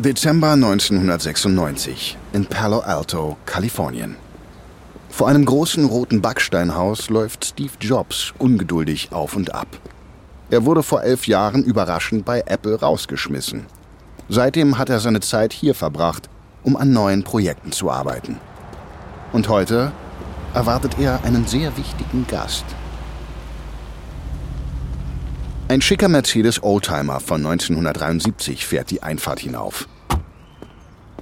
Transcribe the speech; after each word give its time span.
Dezember 0.00 0.52
1996 0.52 2.16
in 2.32 2.46
Palo 2.46 2.78
Alto, 2.78 3.36
Kalifornien. 3.44 4.16
Vor 5.10 5.28
einem 5.28 5.44
großen 5.44 5.84
roten 5.84 6.22
Backsteinhaus 6.22 7.10
läuft 7.10 7.44
Steve 7.44 7.72
Jobs 7.78 8.32
ungeduldig 8.38 9.12
auf 9.12 9.36
und 9.36 9.54
ab. 9.54 9.68
Er 10.48 10.64
wurde 10.64 10.82
vor 10.82 11.02
elf 11.02 11.26
Jahren 11.26 11.62
überraschend 11.62 12.24
bei 12.24 12.42
Apple 12.46 12.80
rausgeschmissen. 12.80 13.66
Seitdem 14.30 14.78
hat 14.78 14.88
er 14.88 15.00
seine 15.00 15.20
Zeit 15.20 15.52
hier 15.52 15.74
verbracht, 15.74 16.30
um 16.62 16.76
an 16.76 16.94
neuen 16.94 17.22
Projekten 17.22 17.70
zu 17.70 17.90
arbeiten. 17.90 18.38
Und 19.34 19.50
heute 19.50 19.92
erwartet 20.54 20.98
er 20.98 21.22
einen 21.24 21.46
sehr 21.46 21.76
wichtigen 21.76 22.26
Gast. 22.26 22.64
Ein 25.70 25.82
schicker 25.82 26.08
Mercedes 26.08 26.64
Oldtimer 26.64 27.20
von 27.20 27.46
1973 27.46 28.66
fährt 28.66 28.90
die 28.90 29.04
Einfahrt 29.04 29.38
hinauf. 29.38 29.86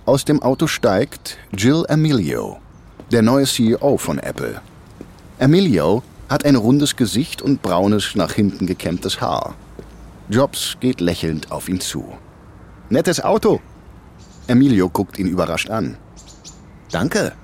Aus 0.09 0.25
dem 0.25 0.43
Auto 0.43 0.67
steigt 0.67 1.37
Jill 1.55 1.85
Emilio, 1.87 2.57
der 3.12 3.21
neue 3.21 3.45
CEO 3.45 3.99
von 3.99 4.19
Apple. 4.19 4.62
Emilio 5.39 6.03
hat 6.30 6.47
ein 6.47 6.57
rundes 6.57 6.97
Gesicht 6.97 7.43
und 7.43 7.61
braunes, 7.61 8.15
nach 8.15 8.33
hinten 8.33 8.66
gekämmtes 8.66 9.21
Haar. 9.21 9.55
Jobs 10.30 10.79
geht 10.80 11.02
lächelnd 11.02 11.52
auf 11.52 11.69
ihn 11.69 11.79
zu. 11.79 12.11
Nettes 12.89 13.23
Auto! 13.23 13.61
Emilio 14.47 14.89
guckt 14.89 15.19
ihn 15.19 15.27
überrascht 15.27 15.69
an. 15.69 15.99
Danke. 16.91 17.35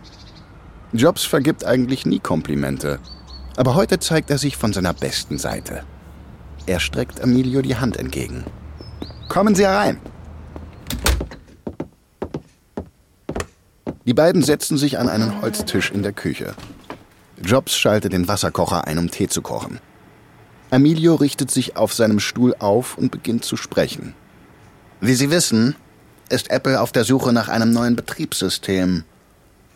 Jobs 0.95 1.23
vergibt 1.23 1.67
eigentlich 1.67 2.07
nie 2.07 2.19
Komplimente, 2.19 2.99
aber 3.59 3.75
heute 3.75 3.99
zeigt 3.99 4.31
er 4.31 4.39
sich 4.39 4.57
von 4.57 4.73
seiner 4.73 4.95
besten 4.95 5.37
Seite. 5.37 5.83
Er 6.65 6.81
streckt 6.81 7.21
Emilio 7.21 7.61
die 7.61 7.77
Hand 7.77 7.99
entgegen. 7.99 8.43
Kommen 9.29 9.55
Sie 9.55 9.67
herein. 9.67 10.01
Die 14.07 14.15
beiden 14.15 14.43
setzen 14.43 14.77
sich 14.77 14.99
an 14.99 15.09
einen 15.09 15.41
Holztisch 15.41 15.91
in 15.91 16.03
der 16.03 16.13
Küche. 16.13 16.55
Jobs 17.43 17.75
schaltet 17.77 18.13
den 18.13 18.29
Wasserkocher 18.29 18.87
ein, 18.87 18.99
um 18.99 19.11
Tee 19.11 19.29
zu 19.29 19.41
kochen. 19.41 19.81
Emilio 20.71 21.15
richtet 21.15 21.51
sich 21.51 21.77
auf 21.77 21.95
seinem 21.95 22.21
Stuhl 22.21 22.55
auf 22.59 22.99
und 22.99 23.11
beginnt 23.11 23.45
zu 23.45 23.57
sprechen. 23.57 24.15
Wie 25.01 25.15
Sie 25.15 25.31
wissen, 25.31 25.75
ist 26.29 26.51
Apple 26.51 26.81
auf 26.81 26.93
der 26.93 27.05
Suche 27.05 27.33
nach 27.33 27.49
einem 27.49 27.71
neuen 27.71 27.97
Betriebssystem. 27.97 29.05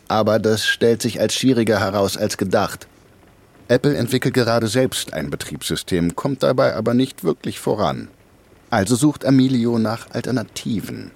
Aber 0.09 0.39
das 0.39 0.67
stellt 0.67 1.03
sich 1.03 1.21
als 1.21 1.35
schwieriger 1.35 1.81
heraus 1.81 2.17
als 2.17 2.37
gedacht. 2.37 2.87
Apple 3.69 3.97
entwickelt 3.97 4.35
gerade 4.35 4.67
selbst 4.67 5.13
ein 5.13 5.31
Betriebssystem, 5.31 6.17
kommt 6.17 6.43
dabei 6.43 6.75
aber 6.75 6.95
nicht 6.95 7.25
wirklich 7.25 7.61
voran. 7.61 8.09
Also 8.71 8.95
sucht 8.97 9.25
Emilio 9.25 9.79
nach 9.79 10.11
Alternativen 10.11 11.13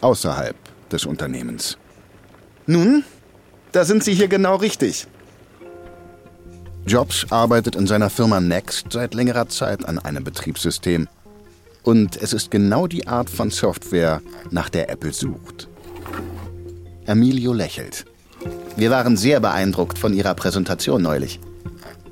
außerhalb 0.00 0.56
des 0.90 1.06
Unternehmens. 1.06 1.78
Nun, 2.66 3.04
da 3.72 3.84
sind 3.84 4.02
Sie 4.02 4.14
hier 4.14 4.28
genau 4.28 4.56
richtig. 4.56 5.06
Jobs 6.86 7.26
arbeitet 7.30 7.76
in 7.76 7.86
seiner 7.86 8.10
Firma 8.10 8.40
Next 8.40 8.92
seit 8.92 9.14
längerer 9.14 9.48
Zeit 9.48 9.86
an 9.86 9.98
einem 9.98 10.24
Betriebssystem. 10.24 11.08
Und 11.82 12.16
es 12.16 12.32
ist 12.32 12.50
genau 12.50 12.86
die 12.86 13.06
Art 13.06 13.28
von 13.28 13.50
Software, 13.50 14.22
nach 14.50 14.68
der 14.68 14.90
Apple 14.90 15.12
sucht. 15.12 15.68
Emilio 17.06 17.52
lächelt. 17.52 18.06
Wir 18.76 18.90
waren 18.90 19.16
sehr 19.16 19.40
beeindruckt 19.40 19.98
von 19.98 20.14
Ihrer 20.14 20.34
Präsentation 20.34 21.02
neulich. 21.02 21.40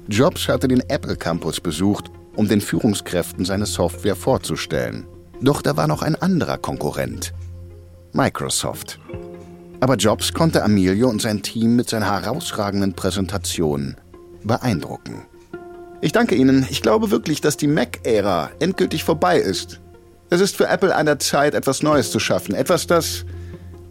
Jobs 0.09 0.49
hatte 0.49 0.69
den 0.69 0.81
Apple 0.89 1.17
Campus 1.17 1.61
besucht, 1.61 2.11
um 2.37 2.49
den 2.49 2.61
Führungskräften 2.61 3.45
seine 3.45 3.67
Software 3.67 4.17
vorzustellen. 4.17 5.07
Doch 5.41 5.63
da 5.63 5.77
war 5.77 5.89
noch 5.89 6.03
ein 6.03 6.17
anderer 6.17 6.59
Konkurrent. 6.59 7.33
Microsoft. 8.13 8.99
Aber 9.83 9.97
Jobs 9.97 10.33
konnte 10.33 10.61
Emilio 10.61 11.09
und 11.09 11.21
sein 11.21 11.43
Team 11.43 11.75
mit 11.75 11.91
seiner 11.91 12.07
herausragenden 12.07 12.93
Präsentation 12.93 13.97
beeindrucken. 14.45 15.23
Ich 16.01 16.13
danke 16.13 16.37
Ihnen. 16.37 16.65
Ich 16.71 16.83
glaube 16.83 17.11
wirklich, 17.11 17.41
dass 17.41 17.57
die 17.57 17.67
Mac-Ära 17.67 18.53
endgültig 18.61 19.03
vorbei 19.03 19.41
ist. 19.41 19.81
Es 20.31 20.41
ist 20.41 20.57
für 20.57 20.69
Apple 20.69 20.95
an 20.95 21.07
der 21.07 21.19
Zeit, 21.19 21.55
etwas 21.55 21.83
Neues 21.83 22.13
zu 22.13 22.21
schaffen. 22.21 22.55
Etwas, 22.55 22.87
das 22.87 23.25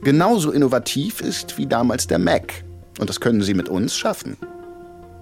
genauso 0.01 0.51
innovativ 0.51 1.19
ist 1.19 1.57
wie 1.57 1.67
damals 1.67 2.07
der 2.07 2.19
Mac. 2.19 2.53
Und 2.97 3.09
das 3.09 3.19
können 3.19 3.41
Sie 3.41 3.53
mit 3.53 3.67
uns 3.67 3.97
schaffen. 3.97 4.37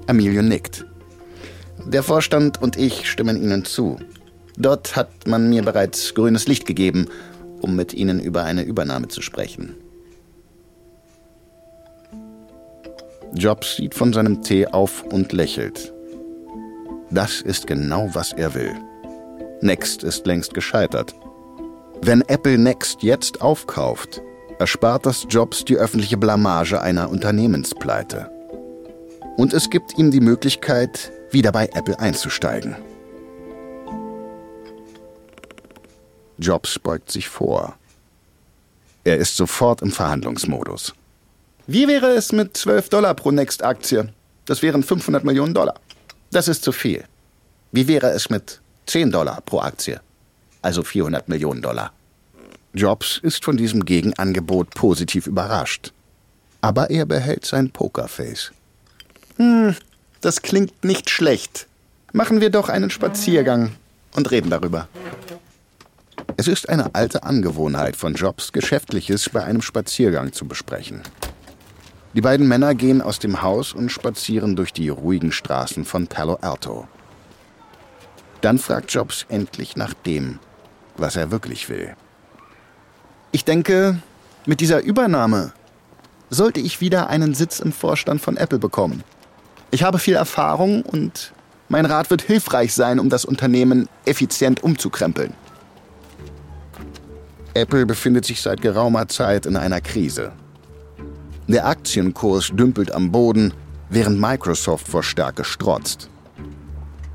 Emilio 0.06 0.44
nickt. 0.44 0.86
Der 1.84 2.04
Vorstand 2.04 2.62
und 2.62 2.78
ich 2.78 3.10
stimmen 3.10 3.42
Ihnen 3.42 3.66
zu. 3.66 3.98
Dort 4.56 4.96
hat 4.96 5.10
man 5.26 5.50
mir 5.50 5.64
bereits 5.64 6.14
grünes 6.14 6.48
Licht 6.48 6.68
gegeben, 6.68 7.08
um 7.60 7.76
mit 7.76 7.96
Ihnen 7.96 8.20
über 8.20 8.44
eine 8.44 8.62
Übernahme 8.62 9.08
zu 9.08 9.24
sprechen. 9.24 9.76
Jobs 13.34 13.76
sieht 13.76 13.94
von 13.94 14.12
seinem 14.14 14.42
Tee 14.42 14.68
auf 14.68 15.04
und 15.04 15.34
lächelt. 15.34 15.94
Das 17.12 17.42
ist 17.42 17.68
genau, 17.68 18.10
was 18.14 18.34
er 18.34 18.54
will. 18.54 18.76
Next 19.62 20.04
ist 20.04 20.26
längst 20.26 20.54
gescheitert. 20.54 21.14
Wenn 22.02 22.22
Apple 22.22 22.58
Next 22.58 23.04
jetzt 23.04 23.42
aufkauft, 23.42 24.22
erspart 24.58 25.06
das 25.06 25.26
Jobs 25.30 25.66
die 25.66 25.76
öffentliche 25.76 26.18
Blamage 26.18 26.82
einer 26.82 27.10
Unternehmenspleite. 27.10 28.32
Und 29.38 29.54
es 29.54 29.70
gibt 29.70 29.98
ihm 29.98 30.12
die 30.12 30.22
Möglichkeit, 30.22 31.12
wieder 31.32 31.52
bei 31.52 31.70
Apple 31.74 32.00
einzusteigen. 32.00 32.76
Jobs 36.38 36.80
beugt 36.80 37.12
sich 37.12 37.28
vor. 37.28 37.76
Er 39.04 39.18
ist 39.18 39.36
sofort 39.36 39.82
im 39.82 39.92
Verhandlungsmodus. 39.92 40.94
Wie 41.72 41.88
wäre 41.88 42.08
es 42.16 42.32
mit 42.32 42.58
12 42.58 42.90
Dollar 42.90 43.14
pro 43.14 43.30
Next-Aktie? 43.30 44.10
Das 44.46 44.64
wären 44.64 44.82
500 44.82 45.24
Millionen 45.24 45.54
Dollar. 45.54 45.76
Das 46.32 46.48
ist 46.48 46.64
zu 46.64 46.72
viel. 46.72 47.04
Wie 47.72 47.88
wäre 47.88 48.10
es 48.10 48.32
mit 48.32 48.60
10 48.88 49.12
Dollar 49.12 49.40
pro 49.42 49.60
Aktie? 49.60 50.02
Also 50.64 50.82
400 50.82 51.30
Millionen 51.30 51.62
Dollar. 51.62 51.92
Jobs 52.74 53.20
ist 53.22 53.46
von 53.46 53.56
diesem 53.56 53.86
Gegenangebot 53.86 54.72
positiv 54.72 55.28
überrascht. 55.28 55.94
Aber 56.62 56.90
er 56.90 57.06
behält 57.06 57.46
sein 57.46 57.70
Pokerface. 57.70 58.52
Hm, 59.36 59.76
das 60.22 60.42
klingt 60.42 60.84
nicht 60.84 61.12
schlecht. 61.12 61.68
Machen 62.14 62.42
wir 62.42 62.50
doch 62.50 62.70
einen 62.70 62.90
Spaziergang 62.90 63.74
und 64.16 64.32
reden 64.32 64.50
darüber. 64.50 64.88
Es 66.36 66.48
ist 66.48 66.68
eine 66.68 66.96
alte 66.96 67.22
Angewohnheit 67.22 67.96
von 67.96 68.16
Jobs, 68.16 68.54
Geschäftliches 68.54 69.30
bei 69.30 69.44
einem 69.44 69.62
Spaziergang 69.62 70.34
zu 70.34 70.48
besprechen. 70.48 71.04
Die 72.14 72.22
beiden 72.22 72.48
Männer 72.48 72.74
gehen 72.74 73.02
aus 73.02 73.20
dem 73.20 73.42
Haus 73.42 73.74
und 73.74 73.92
spazieren 73.92 74.56
durch 74.56 74.74
die 74.74 74.90
ruhigen 74.90 75.32
Straßen 75.32 75.86
von 75.86 76.08
Palo 76.08 76.40
Alto. 76.42 76.88
Dann 78.42 78.58
fragt 78.58 78.92
Jobs 78.92 79.26
endlich 79.30 79.76
nach 79.76 79.94
dem, 79.94 80.40
was 80.98 81.16
er 81.16 81.30
wirklich 81.30 81.70
will. 81.70 81.96
Ich 83.32 83.46
denke, 83.46 84.00
mit 84.46 84.60
dieser 84.60 84.82
Übernahme 84.82 85.54
sollte 86.32 86.60
ich 86.60 86.82
wieder 86.82 87.10
einen 87.10 87.36
Sitz 87.36 87.60
im 87.60 87.72
Vorstand 87.72 88.22
von 88.22 88.38
Apple 88.38 88.60
bekommen. 88.60 89.04
Ich 89.72 89.84
habe 89.84 90.00
viel 90.00 90.16
Erfahrung 90.16 90.82
und 90.82 91.34
mein 91.68 91.86
Rat 91.86 92.10
wird 92.10 92.24
hilfreich 92.24 92.74
sein, 92.74 93.00
um 93.00 93.10
das 93.10 93.26
Unternehmen 93.26 93.88
effizient 94.06 94.64
umzukrempeln. 94.64 95.34
Apple 97.54 97.86
befindet 97.86 98.26
sich 98.26 98.42
seit 98.42 98.62
geraumer 98.62 99.08
Zeit 99.08 99.46
in 99.46 99.56
einer 99.58 99.82
Krise. 99.82 100.32
Der 101.50 101.66
Aktienkurs 101.66 102.52
dümpelt 102.54 102.92
am 102.92 103.12
Boden, 103.12 103.56
während 103.90 104.20
Microsoft 104.20 104.88
vor 104.88 105.02
Stärke 105.02 105.44
strotzt. 105.44 106.08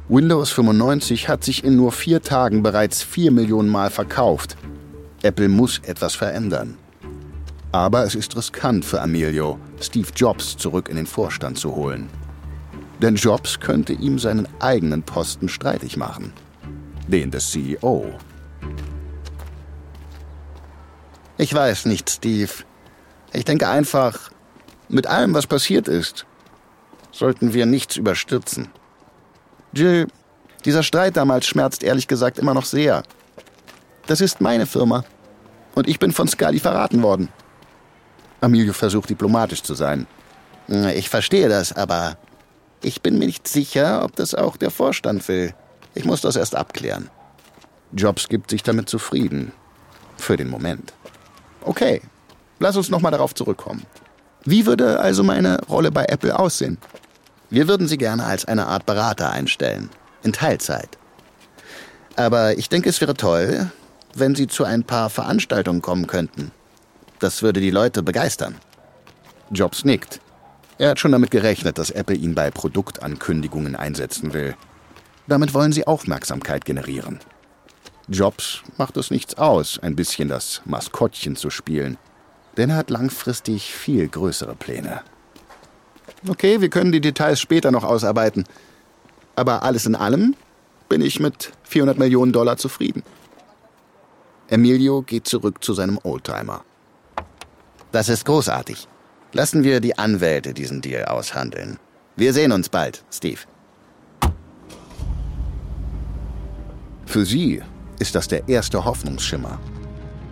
Windows 0.09 0.51
95 0.51 1.29
hat 1.29 1.45
sich 1.45 1.63
in 1.63 1.77
nur 1.77 1.93
vier 1.93 2.21
Tagen 2.21 2.61
bereits 2.61 3.01
vier 3.01 3.31
Millionen 3.31 3.69
Mal 3.69 3.91
verkauft. 3.91 4.57
Apple 5.23 5.49
muss 5.49 5.79
etwas 5.85 6.17
verändern. 6.17 6.77
Aber 7.71 8.03
es 8.03 8.17
ist 8.17 8.37
riskant 8.37 8.85
für 8.85 8.99
Emilio, 8.99 9.57
Steve 9.81 10.09
Jobs 10.17 10.57
zurück 10.57 10.89
in 10.89 10.97
den 10.97 11.07
Vorstand 11.07 11.57
zu 11.57 11.77
holen. 11.77 12.11
Denn 13.01 13.15
Jobs 13.15 13.61
könnte 13.61 13.93
ihm 13.93 14.19
seinen 14.19 14.49
eigenen 14.59 15.05
Posten 15.05 15.49
streitig 15.49 15.97
machen. 15.97 16.33
Den 17.07 17.31
des 17.31 17.53
CEO. 17.53 18.07
Ich 21.39 21.55
weiß 21.55 21.87
nicht, 21.87 22.11
Steve. 22.11 22.51
Ich 23.35 23.45
denke 23.45 23.69
einfach, 23.69 24.31
mit 24.89 25.07
allem, 25.07 25.35
was 25.35 25.47
passiert 25.47 25.89
ist, 25.89 26.25
sollten 27.11 27.53
wir 27.53 27.67
nichts 27.67 27.97
überstürzen. 27.97 28.69
Jill, 29.73 30.07
dieser 30.65 30.83
Streit 30.83 31.17
damals 31.17 31.47
schmerzt 31.47 31.83
ehrlich 31.83 32.09
gesagt 32.09 32.39
immer 32.39 32.55
noch 32.55 32.65
sehr. 32.65 33.03
Das 34.07 34.21
ist 34.21 34.41
meine 34.41 34.67
Firma. 34.67 35.05
Und 35.75 35.89
ich 35.89 35.99
bin 35.99 36.13
von 36.13 36.29
Scully 36.29 36.61
verraten 36.61 37.03
worden. 37.03 37.29
Emilio 38.41 38.73
versucht 38.73 39.11
diplomatisch 39.11 39.63
zu 39.63 39.75
sein. 39.75 40.07
Ich 40.69 41.11
verstehe 41.11 41.49
das, 41.49 41.73
aber 41.73 42.17
ich 42.83 43.03
bin 43.03 43.19
mir 43.19 43.27
nicht 43.27 43.49
sicher, 43.49 44.05
ob 44.05 44.15
das 44.15 44.35
auch 44.35 44.57
der 44.57 44.71
Vorstand 44.71 45.27
will. 45.27 45.55
Ich 45.95 46.05
muss 46.05 46.21
das 46.21 46.37
erst 46.37 46.55
abklären. 46.55 47.11
Jobs 47.93 48.29
gibt 48.29 48.51
sich 48.51 48.63
damit 48.63 48.89
zufrieden. 48.89 49.53
Für 50.17 50.37
den 50.37 50.49
Moment. 50.49 50.93
Okay, 51.63 52.01
lass 52.65 52.77
uns 52.79 52.89
nochmal 52.89 53.13
darauf 53.13 53.35
zurückkommen. 53.35 53.83
Wie 54.47 54.65
würde 54.65 54.99
also 54.99 55.23
meine 55.23 55.61
Rolle 55.69 55.91
bei 55.91 56.07
Apple 56.07 56.39
aussehen? 56.39 56.79
Wir 57.51 57.69
würden 57.69 57.89
Sie 57.89 57.99
gerne 57.99 58.25
als 58.25 58.47
eine 58.47 58.67
Art 58.67 58.87
Berater 58.87 59.31
einstellen, 59.31 59.91
in 60.23 60.33
Teilzeit. 60.33 60.89
Aber 62.17 62.57
ich 62.57 62.71
denke, 62.71 62.89
es 62.89 63.03
wäre 63.03 63.15
toll, 63.15 63.71
wenn 64.15 64.35
Sie 64.35 64.47
zu 64.47 64.65
ein 64.65 64.83
paar 64.83 65.11
Veranstaltungen 65.11 65.83
kommen 65.83 66.07
könnten. 66.07 66.53
Das 67.19 67.43
würde 67.43 67.61
die 67.61 67.71
Leute 67.71 68.03
begeistern. 68.03 68.55
Jobs 69.51 69.85
nickt. 69.85 70.21
Er 70.79 70.91
hat 70.91 71.01
schon 71.01 71.13
damit 71.13 71.31
gerechnet, 71.31 71.77
dass 71.77 71.91
Apple 71.91 72.17
ihn 72.17 72.35
bei 72.35 72.51
Produktankündigungen 72.51 73.77
einsetzen 73.77 74.33
will. 74.33 74.57
Damit 75.27 75.53
wollen 75.53 75.73
sie 75.73 75.87
Aufmerksamkeit 75.87 76.65
generieren. 76.65 77.21
Jobs 78.09 78.63
macht 78.79 78.97
es 78.97 79.11
nichts 79.11 79.35
aus, 79.37 79.79
ein 79.79 79.97
bisschen 79.97 80.29
das 80.29 80.63
Maskottchen 80.65 81.37
zu 81.37 81.51
spielen, 81.51 81.99
denn 82.57 82.71
er 82.71 82.77
hat 82.77 82.91
langfristig 82.91 83.75
viel 83.75 84.09
größere 84.09 84.55
Pläne. 84.55 85.03
Okay, 86.29 86.61
wir 86.61 86.71
können 86.71 86.93
die 86.93 87.01
Details 87.01 87.41
später 87.41 87.71
noch 87.71 87.85
ausarbeiten. 87.85 88.45
Aber 89.37 89.63
alles 89.63 89.87
in 89.87 89.95
allem 89.95 90.37
bin 90.89 91.01
ich 91.01 91.21
mit 91.21 91.53
400 91.65 91.99
Millionen 91.99 92.33
Dollar 92.33 92.57
zufrieden. 92.57 93.03
Emilio 94.49 95.03
geht 95.03 95.27
zurück 95.27 95.65
zu 95.65 95.75
seinem 95.75 95.99
Oldtimer. 96.03 96.65
Das 97.93 98.09
ist 98.09 98.25
großartig. 98.25 98.89
Lassen 99.33 99.65
wir 99.65 99.81
die 99.81 99.99
Anwälte 99.99 100.55
diesen 100.55 100.81
Deal 100.81 101.07
aushandeln. 101.07 101.79
Wir 102.17 102.33
sehen 102.33 102.53
uns 102.53 102.69
bald, 102.69 103.05
Steve. 103.11 103.41
Für 107.07 107.25
sie 107.25 107.63
ist 107.99 108.15
das 108.15 108.29
der 108.29 108.49
erste 108.49 108.85
Hoffnungsschimmer. 108.85 109.59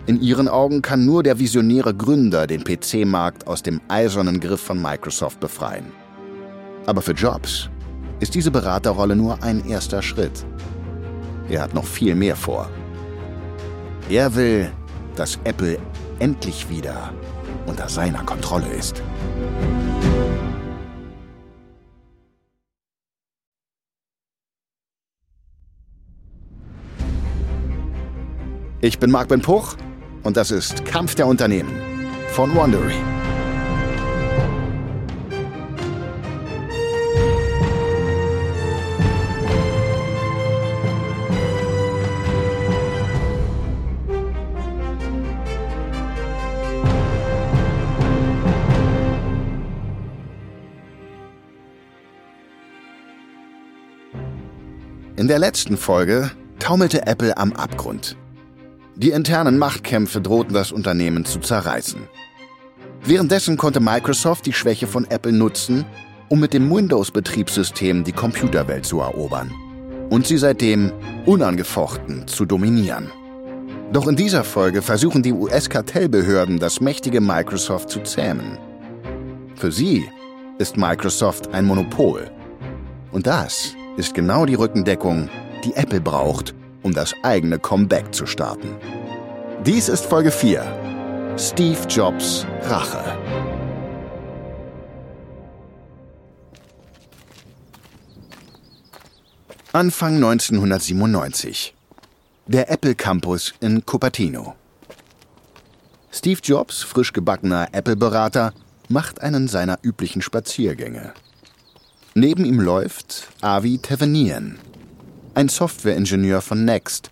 In 0.05 0.21
ihren 0.21 0.49
Augen 0.49 0.81
kann 0.81 1.05
nur 1.05 1.23
der 1.23 1.39
visionäre 1.39 1.93
Gründer 1.93 2.45
den 2.45 2.65
PC-Markt 2.65 3.47
aus 3.47 3.63
dem 3.63 3.79
eisernen 3.87 4.41
Griff 4.41 4.59
von 4.59 4.81
Microsoft 4.81 5.39
befreien. 5.39 5.85
Aber 6.85 7.01
für 7.01 7.13
Jobs 7.13 7.69
ist 8.19 8.35
diese 8.35 8.51
Beraterrolle 8.51 9.15
nur 9.15 9.41
ein 9.41 9.65
erster 9.65 10.01
Schritt. 10.01 10.45
Er 11.47 11.61
hat 11.61 11.73
noch 11.73 11.85
viel 11.85 12.15
mehr 12.15 12.35
vor. 12.35 12.69
Er 14.09 14.35
will, 14.35 14.69
dass 15.15 15.39
Apple 15.45 15.77
endlich 16.19 16.69
wieder 16.69 17.13
unter 17.65 17.87
seiner 17.87 18.23
Kontrolle 18.23 18.67
ist. 18.73 19.01
Ich 28.81 28.99
bin 28.99 29.09
Marc 29.09 29.29
Ben 29.29 29.41
Puch 29.41 29.77
und 30.23 30.37
das 30.37 30.51
ist 30.51 30.85
Kampf 30.85 31.15
der 31.15 31.27
Unternehmen 31.27 31.71
von 32.29 32.55
Wandery. 32.55 32.95
In 55.15 55.27
der 55.29 55.39
letzten 55.39 55.77
Folge 55.77 56.31
taumelte 56.59 57.07
Apple 57.07 57.37
am 57.37 57.53
Abgrund. 57.53 58.17
Die 58.95 59.09
internen 59.09 59.57
Machtkämpfe 59.57 60.21
drohten 60.21 60.53
das 60.53 60.71
Unternehmen 60.71 61.25
zu 61.25 61.39
zerreißen. 61.39 62.01
Währenddessen 63.03 63.57
konnte 63.57 63.79
Microsoft 63.79 64.45
die 64.45 64.53
Schwäche 64.53 64.87
von 64.87 65.05
Apple 65.09 65.33
nutzen, 65.33 65.85
um 66.29 66.39
mit 66.39 66.53
dem 66.53 66.73
Windows-Betriebssystem 66.73 68.03
die 68.03 68.11
Computerwelt 68.11 68.85
zu 68.85 68.99
erobern 68.99 69.51
und 70.09 70.27
sie 70.27 70.37
seitdem 70.37 70.91
unangefochten 71.25 72.27
zu 72.27 72.45
dominieren. 72.45 73.11
Doch 73.91 74.07
in 74.07 74.15
dieser 74.15 74.43
Folge 74.43 74.81
versuchen 74.81 75.23
die 75.23 75.33
US-Kartellbehörden, 75.33 76.59
das 76.59 76.81
mächtige 76.81 77.19
Microsoft 77.19 77.89
zu 77.89 77.99
zähmen. 78.01 78.57
Für 79.55 79.71
sie 79.71 80.07
ist 80.59 80.77
Microsoft 80.77 81.53
ein 81.53 81.65
Monopol. 81.65 82.29
Und 83.11 83.27
das 83.27 83.75
ist 83.97 84.13
genau 84.13 84.45
die 84.45 84.55
Rückendeckung, 84.55 85.29
die 85.63 85.73
Apple 85.73 86.01
braucht, 86.01 86.53
um 86.83 86.93
das 86.93 87.13
eigene 87.23 87.59
Comeback 87.59 88.13
zu 88.13 88.25
starten. 88.25 88.75
Dies 89.65 89.89
ist 89.89 90.05
Folge 90.05 90.31
4. 90.31 91.35
Steve 91.37 91.79
Jobs 91.87 92.45
Rache. 92.63 93.01
Anfang 99.71 100.15
1997. 100.15 101.73
Der 102.45 102.69
Apple 102.69 102.93
Campus 102.93 103.53
in 103.59 103.85
Cupertino. 103.85 104.53
Steve 106.11 106.41
Jobs, 106.43 106.83
frisch 106.83 107.11
gebackener 107.11 107.69
Apple-Berater, 107.71 108.53
macht 108.87 109.21
einen 109.21 109.47
seiner 109.47 109.79
üblichen 109.81 110.21
Spaziergänge. 110.21 111.13
Neben 112.13 112.45
ihm 112.45 112.59
läuft 112.59 113.29
Avi 113.41 113.79
Tevenian, 113.79 114.59
ein 115.35 115.49
Softwareingenieur 115.49 116.41
von 116.41 116.65
Next. 116.65 117.11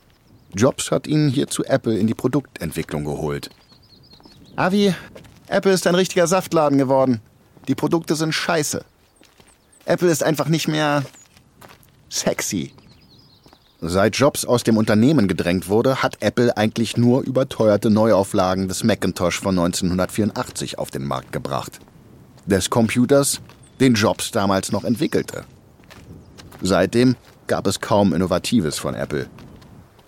Jobs 0.53 0.91
hat 0.91 1.07
ihn 1.07 1.29
hier 1.29 1.47
zu 1.47 1.63
Apple 1.65 1.97
in 1.97 2.07
die 2.07 2.13
Produktentwicklung 2.13 3.06
geholt. 3.06 3.50
Avi, 4.56 4.94
Apple 5.47 5.71
ist 5.71 5.88
ein 5.88 5.95
richtiger 5.95 6.27
Saftladen 6.27 6.77
geworden. 6.77 7.21
Die 7.68 7.75
Produkte 7.75 8.15
sind 8.15 8.33
scheiße. 8.33 8.83
Apple 9.85 10.09
ist 10.09 10.23
einfach 10.23 10.47
nicht 10.47 10.68
mehr 10.68 11.03
sexy. 12.09 12.73
Seit 13.79 14.15
Jobs 14.15 14.45
aus 14.45 14.63
dem 14.63 14.77
Unternehmen 14.77 15.27
gedrängt 15.27 15.68
wurde, 15.68 16.03
hat 16.03 16.18
Apple 16.21 16.56
eigentlich 16.56 16.97
nur 16.97 17.23
überteuerte 17.23 17.89
Neuauflagen 17.89 18.68
des 18.68 18.83
Macintosh 18.83 19.39
von 19.39 19.57
1984 19.57 20.77
auf 20.77 20.91
den 20.91 21.03
Markt 21.03 21.31
gebracht. 21.31 21.79
Des 22.45 22.69
Computers, 22.69 23.41
den 23.79 23.95
Jobs 23.95 24.29
damals 24.29 24.71
noch 24.71 24.83
entwickelte. 24.83 25.45
Seitdem 26.61 27.16
gab 27.51 27.67
es 27.67 27.81
kaum 27.81 28.13
Innovatives 28.13 28.77
von 28.77 28.95
Apple. 28.95 29.27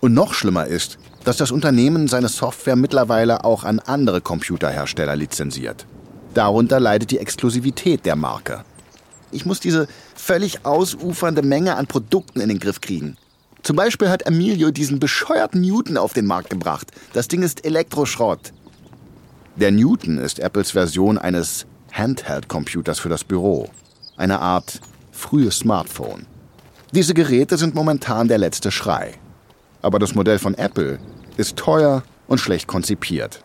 Und 0.00 0.14
noch 0.14 0.32
schlimmer 0.32 0.66
ist, 0.66 0.96
dass 1.24 1.36
das 1.36 1.50
Unternehmen 1.50 2.08
seine 2.08 2.28
Software 2.28 2.74
mittlerweile 2.74 3.44
auch 3.44 3.64
an 3.64 3.80
andere 3.80 4.22
Computerhersteller 4.22 5.14
lizenziert. 5.14 5.84
Darunter 6.32 6.80
leidet 6.80 7.10
die 7.10 7.18
Exklusivität 7.18 8.06
der 8.06 8.16
Marke. 8.16 8.64
Ich 9.30 9.44
muss 9.44 9.60
diese 9.60 9.88
völlig 10.14 10.64
ausufernde 10.64 11.42
Menge 11.42 11.76
an 11.76 11.86
Produkten 11.86 12.40
in 12.40 12.48
den 12.48 12.60
Griff 12.60 12.80
kriegen. 12.80 13.18
Zum 13.62 13.76
Beispiel 13.76 14.08
hat 14.08 14.26
Emilio 14.26 14.70
diesen 14.70 14.98
bescheuerten 14.98 15.60
Newton 15.60 15.98
auf 15.98 16.14
den 16.14 16.24
Markt 16.24 16.48
gebracht. 16.48 16.92
Das 17.12 17.28
Ding 17.28 17.42
ist 17.42 17.66
Elektroschrott. 17.66 18.54
Der 19.56 19.70
Newton 19.70 20.16
ist 20.16 20.38
Apples 20.38 20.70
Version 20.70 21.18
eines 21.18 21.66
Handheld-Computers 21.92 23.00
für 23.00 23.10
das 23.10 23.22
Büro. 23.22 23.68
Eine 24.16 24.40
Art 24.40 24.80
frühes 25.12 25.58
Smartphone. 25.58 26.24
Diese 26.94 27.12
Geräte 27.12 27.56
sind 27.56 27.74
momentan 27.74 28.28
der 28.28 28.38
letzte 28.38 28.70
Schrei. 28.70 29.14
Aber 29.82 29.98
das 29.98 30.14
Modell 30.14 30.38
von 30.38 30.54
Apple 30.54 31.00
ist 31.36 31.56
teuer 31.56 32.04
und 32.28 32.38
schlecht 32.38 32.68
konzipiert. 32.68 33.42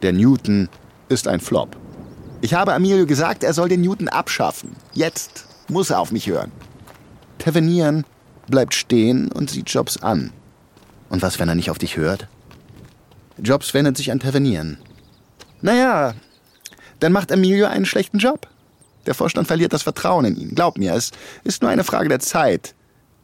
Der 0.00 0.14
Newton 0.14 0.70
ist 1.10 1.28
ein 1.28 1.40
Flop. 1.40 1.76
Ich 2.40 2.54
habe 2.54 2.72
Emilio 2.72 3.04
gesagt, 3.04 3.44
er 3.44 3.52
soll 3.52 3.68
den 3.68 3.82
Newton 3.82 4.08
abschaffen. 4.08 4.74
Jetzt 4.94 5.44
muss 5.68 5.90
er 5.90 6.00
auf 6.00 6.12
mich 6.12 6.28
hören. 6.28 6.50
Tevenieren 7.36 8.06
bleibt 8.46 8.72
stehen 8.72 9.30
und 9.32 9.50
sieht 9.50 9.68
Jobs 9.68 10.02
an. 10.02 10.32
Und 11.10 11.20
was, 11.20 11.38
wenn 11.38 11.50
er 11.50 11.56
nicht 11.56 11.70
auf 11.70 11.76
dich 11.76 11.98
hört? 11.98 12.26
Jobs 13.36 13.74
wendet 13.74 13.98
sich 13.98 14.10
an 14.12 14.20
Tevenieren. 14.20 14.78
Naja, 15.60 16.14
dann 17.00 17.12
macht 17.12 17.32
Emilio 17.32 17.66
einen 17.66 17.84
schlechten 17.84 18.16
Job. 18.16 18.48
Der 19.04 19.12
Vorstand 19.12 19.46
verliert 19.46 19.74
das 19.74 19.82
Vertrauen 19.82 20.24
in 20.24 20.36
ihn. 20.36 20.54
Glaub 20.54 20.78
mir, 20.78 20.94
es 20.94 21.10
ist 21.44 21.60
nur 21.60 21.70
eine 21.70 21.84
Frage 21.84 22.08
der 22.08 22.20
Zeit, 22.20 22.74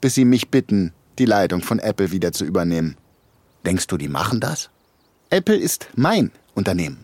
bis 0.04 0.16
sie 0.16 0.26
mich 0.26 0.50
bitten, 0.50 0.92
die 1.18 1.24
Leitung 1.24 1.62
von 1.62 1.78
Apple 1.78 2.12
wieder 2.12 2.30
zu 2.30 2.44
übernehmen. 2.44 2.98
Denkst 3.64 3.86
du, 3.86 3.96
die 3.96 4.10
machen 4.10 4.38
das? 4.38 4.68
Apple 5.30 5.56
ist 5.56 5.86
mein 5.96 6.30
Unternehmen. 6.54 6.98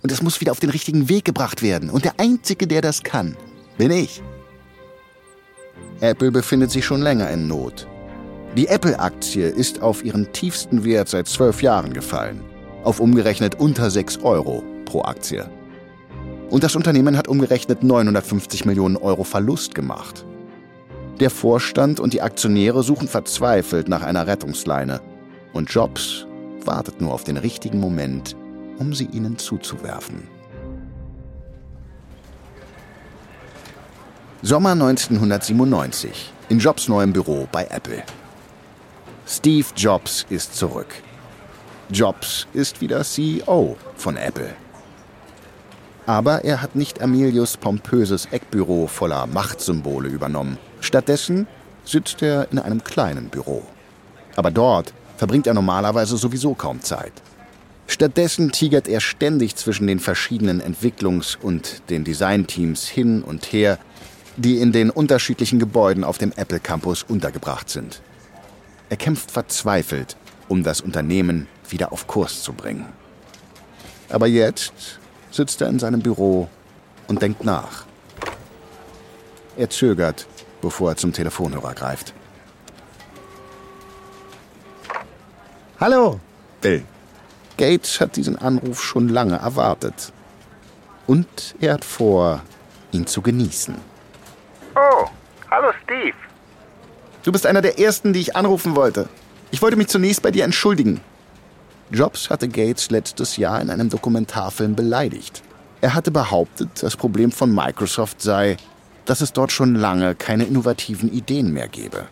Und 0.00 0.10
es 0.10 0.22
muss 0.22 0.40
wieder 0.40 0.52
auf 0.52 0.58
den 0.58 0.70
richtigen 0.70 1.10
Weg 1.10 1.26
gebracht 1.26 1.60
werden. 1.60 1.90
Und 1.90 2.06
der 2.06 2.18
Einzige, 2.18 2.66
der 2.66 2.80
das 2.80 3.02
kann, 3.02 3.36
bin 3.76 3.90
ich. 3.90 4.22
Apple 6.00 6.32
befindet 6.32 6.70
sich 6.70 6.86
schon 6.86 7.02
länger 7.02 7.28
in 7.30 7.46
Not. 7.46 7.86
Die 8.56 8.68
Apple-Aktie 8.68 9.46
ist 9.46 9.82
auf 9.82 10.02
ihren 10.02 10.32
tiefsten 10.32 10.82
Wert 10.82 11.10
seit 11.10 11.28
zwölf 11.28 11.60
Jahren 11.60 11.92
gefallen. 11.92 12.40
Auf 12.84 13.00
umgerechnet 13.00 13.56
unter 13.56 13.90
6 13.90 14.22
Euro 14.22 14.64
pro 14.86 15.02
Aktie. 15.02 15.46
Und 16.48 16.64
das 16.64 16.74
Unternehmen 16.74 17.18
hat 17.18 17.28
umgerechnet 17.28 17.82
950 17.82 18.64
Millionen 18.64 18.96
Euro 18.96 19.24
Verlust 19.24 19.74
gemacht. 19.74 20.24
Der 21.20 21.30
Vorstand 21.30 22.00
und 22.00 22.12
die 22.12 22.22
Aktionäre 22.22 22.82
suchen 22.82 23.06
verzweifelt 23.06 23.88
nach 23.88 24.02
einer 24.02 24.26
Rettungsleine. 24.26 25.00
Und 25.52 25.70
Jobs 25.70 26.26
wartet 26.64 27.00
nur 27.00 27.12
auf 27.12 27.22
den 27.22 27.36
richtigen 27.36 27.78
Moment, 27.78 28.34
um 28.78 28.92
sie 28.94 29.06
ihnen 29.06 29.38
zuzuwerfen. 29.38 30.26
Sommer 34.42 34.72
1997 34.72 36.32
in 36.48 36.58
Jobs 36.58 36.88
neuem 36.88 37.12
Büro 37.12 37.48
bei 37.50 37.64
Apple. 37.70 38.02
Steve 39.26 39.66
Jobs 39.76 40.26
ist 40.28 40.56
zurück. 40.56 40.88
Jobs 41.90 42.46
ist 42.52 42.80
wieder 42.80 43.04
CEO 43.04 43.76
von 43.96 44.16
Apple. 44.16 44.54
Aber 46.06 46.44
er 46.44 46.60
hat 46.60 46.74
nicht 46.74 47.00
Amelius 47.00 47.56
pompöses 47.56 48.26
Eckbüro 48.26 48.86
voller 48.88 49.26
Machtsymbole 49.26 50.08
übernommen. 50.08 50.58
Stattdessen 50.84 51.46
sitzt 51.84 52.20
er 52.20 52.52
in 52.52 52.58
einem 52.58 52.84
kleinen 52.84 53.30
Büro. 53.30 53.62
Aber 54.36 54.50
dort 54.50 54.92
verbringt 55.16 55.46
er 55.46 55.54
normalerweise 55.54 56.18
sowieso 56.18 56.54
kaum 56.54 56.82
Zeit. 56.82 57.12
Stattdessen 57.86 58.52
tigert 58.52 58.86
er 58.86 59.00
ständig 59.00 59.56
zwischen 59.56 59.86
den 59.86 59.98
verschiedenen 59.98 60.62
Entwicklungs- 60.62 61.38
und 61.40 61.88
den 61.88 62.04
Designteams 62.04 62.86
hin 62.86 63.22
und 63.22 63.46
her, 63.46 63.78
die 64.36 64.58
in 64.58 64.72
den 64.72 64.90
unterschiedlichen 64.90 65.58
Gebäuden 65.58 66.04
auf 66.04 66.18
dem 66.18 66.32
Apple 66.36 66.60
Campus 66.60 67.02
untergebracht 67.02 67.70
sind. 67.70 68.02
Er 68.90 68.98
kämpft 68.98 69.30
verzweifelt, 69.30 70.16
um 70.48 70.64
das 70.64 70.82
Unternehmen 70.82 71.46
wieder 71.68 71.92
auf 71.92 72.06
Kurs 72.06 72.42
zu 72.42 72.52
bringen. 72.52 72.86
Aber 74.10 74.26
jetzt 74.26 74.98
sitzt 75.30 75.62
er 75.62 75.68
in 75.68 75.78
seinem 75.78 76.00
Büro 76.00 76.48
und 77.08 77.22
denkt 77.22 77.42
nach. 77.42 77.86
Er 79.56 79.70
zögert, 79.70 80.26
bevor 80.64 80.92
er 80.92 80.96
zum 80.96 81.12
Telefonhörer 81.12 81.74
greift. 81.74 82.14
Hallo, 85.78 86.18
Bill. 86.62 86.82
Gates 87.58 88.00
hat 88.00 88.16
diesen 88.16 88.36
Anruf 88.36 88.82
schon 88.82 89.08
lange 89.08 89.36
erwartet. 89.36 90.12
Und 91.06 91.54
er 91.60 91.74
hat 91.74 91.84
vor, 91.84 92.40
ihn 92.92 93.06
zu 93.06 93.20
genießen. 93.20 93.74
Oh, 94.74 95.06
hallo 95.50 95.70
Steve. 95.84 96.16
Du 97.22 97.30
bist 97.30 97.46
einer 97.46 97.60
der 97.60 97.78
ersten, 97.78 98.14
die 98.14 98.20
ich 98.20 98.34
anrufen 98.34 98.74
wollte. 98.74 99.08
Ich 99.50 99.60
wollte 99.60 99.76
mich 99.76 99.88
zunächst 99.88 100.22
bei 100.22 100.30
dir 100.30 100.44
entschuldigen. 100.44 101.00
Jobs 101.90 102.30
hatte 102.30 102.48
Gates 102.48 102.90
letztes 102.90 103.36
Jahr 103.36 103.60
in 103.60 103.68
einem 103.68 103.90
Dokumentarfilm 103.90 104.74
beleidigt. 104.74 105.42
Er 105.82 105.94
hatte 105.94 106.10
behauptet, 106.10 106.82
das 106.82 106.96
Problem 106.96 107.30
von 107.30 107.54
Microsoft 107.54 108.22
sei, 108.22 108.56
dass 109.04 109.20
es 109.20 109.32
dort 109.32 109.52
schon 109.52 109.74
lange 109.74 110.14
keine 110.14 110.44
innovativen 110.44 111.12
Ideen 111.12 111.52
mehr 111.52 111.68
gebe. 111.68 112.06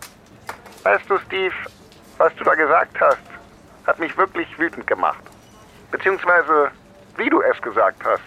Weißt 0.83 1.05
du, 1.09 1.19
Steve, 1.27 1.55
was 2.19 2.33
du 2.37 2.45
da 2.45 2.55
gesagt 2.55 3.01
hast, 3.01 3.19
hat 3.87 3.99
mich 3.99 4.17
wirklich 4.17 4.47
wütend 4.59 4.87
gemacht. 4.87 5.23
Beziehungsweise, 5.91 6.71
wie 7.17 7.29
du 7.29 7.41
es 7.43 7.61
gesagt 7.63 8.03
hast. 8.05 8.23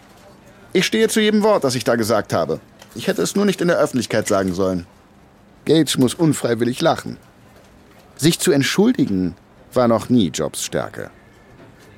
Ich 0.74 0.86
stehe 0.86 1.07
zu 1.07 1.22
jedem 1.22 1.43
Wort, 1.43 1.63
das 1.63 1.75
ich 1.75 1.84
da 1.84 1.95
gesagt 1.95 2.34
habe. 2.34 2.60
Ich 2.95 3.07
hätte 3.07 3.22
es 3.22 3.36
nur 3.36 3.45
nicht 3.45 3.62
in 3.62 3.67
der 3.67 3.77
Öffentlichkeit 3.77 4.27
sagen 4.27 4.53
sollen. 4.53 4.86
Gates 5.65 5.98
muss 5.98 6.13
unfreiwillig 6.13 6.81
lachen. 6.81 7.17
Sich 8.15 8.39
zu 8.39 8.51
entschuldigen 8.51 9.36
war 9.74 9.88
noch 9.88 10.10
nie 10.10 10.29
Jobs 10.29 10.63
Stärke. 10.63 11.10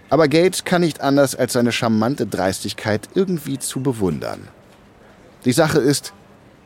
Aber 0.10 0.28
Gates 0.28 0.64
kann 0.64 0.82
nicht 0.82 1.02
anders, 1.02 1.36
als 1.36 1.54
seine 1.54 1.72
charmante 1.72 2.26
Dreistigkeit 2.26 3.10
irgendwie 3.14 3.60
zu 3.60 3.82
bewundern. 3.82 4.48
Die 5.44 5.52
Sache 5.52 5.80
ist, 5.80 6.14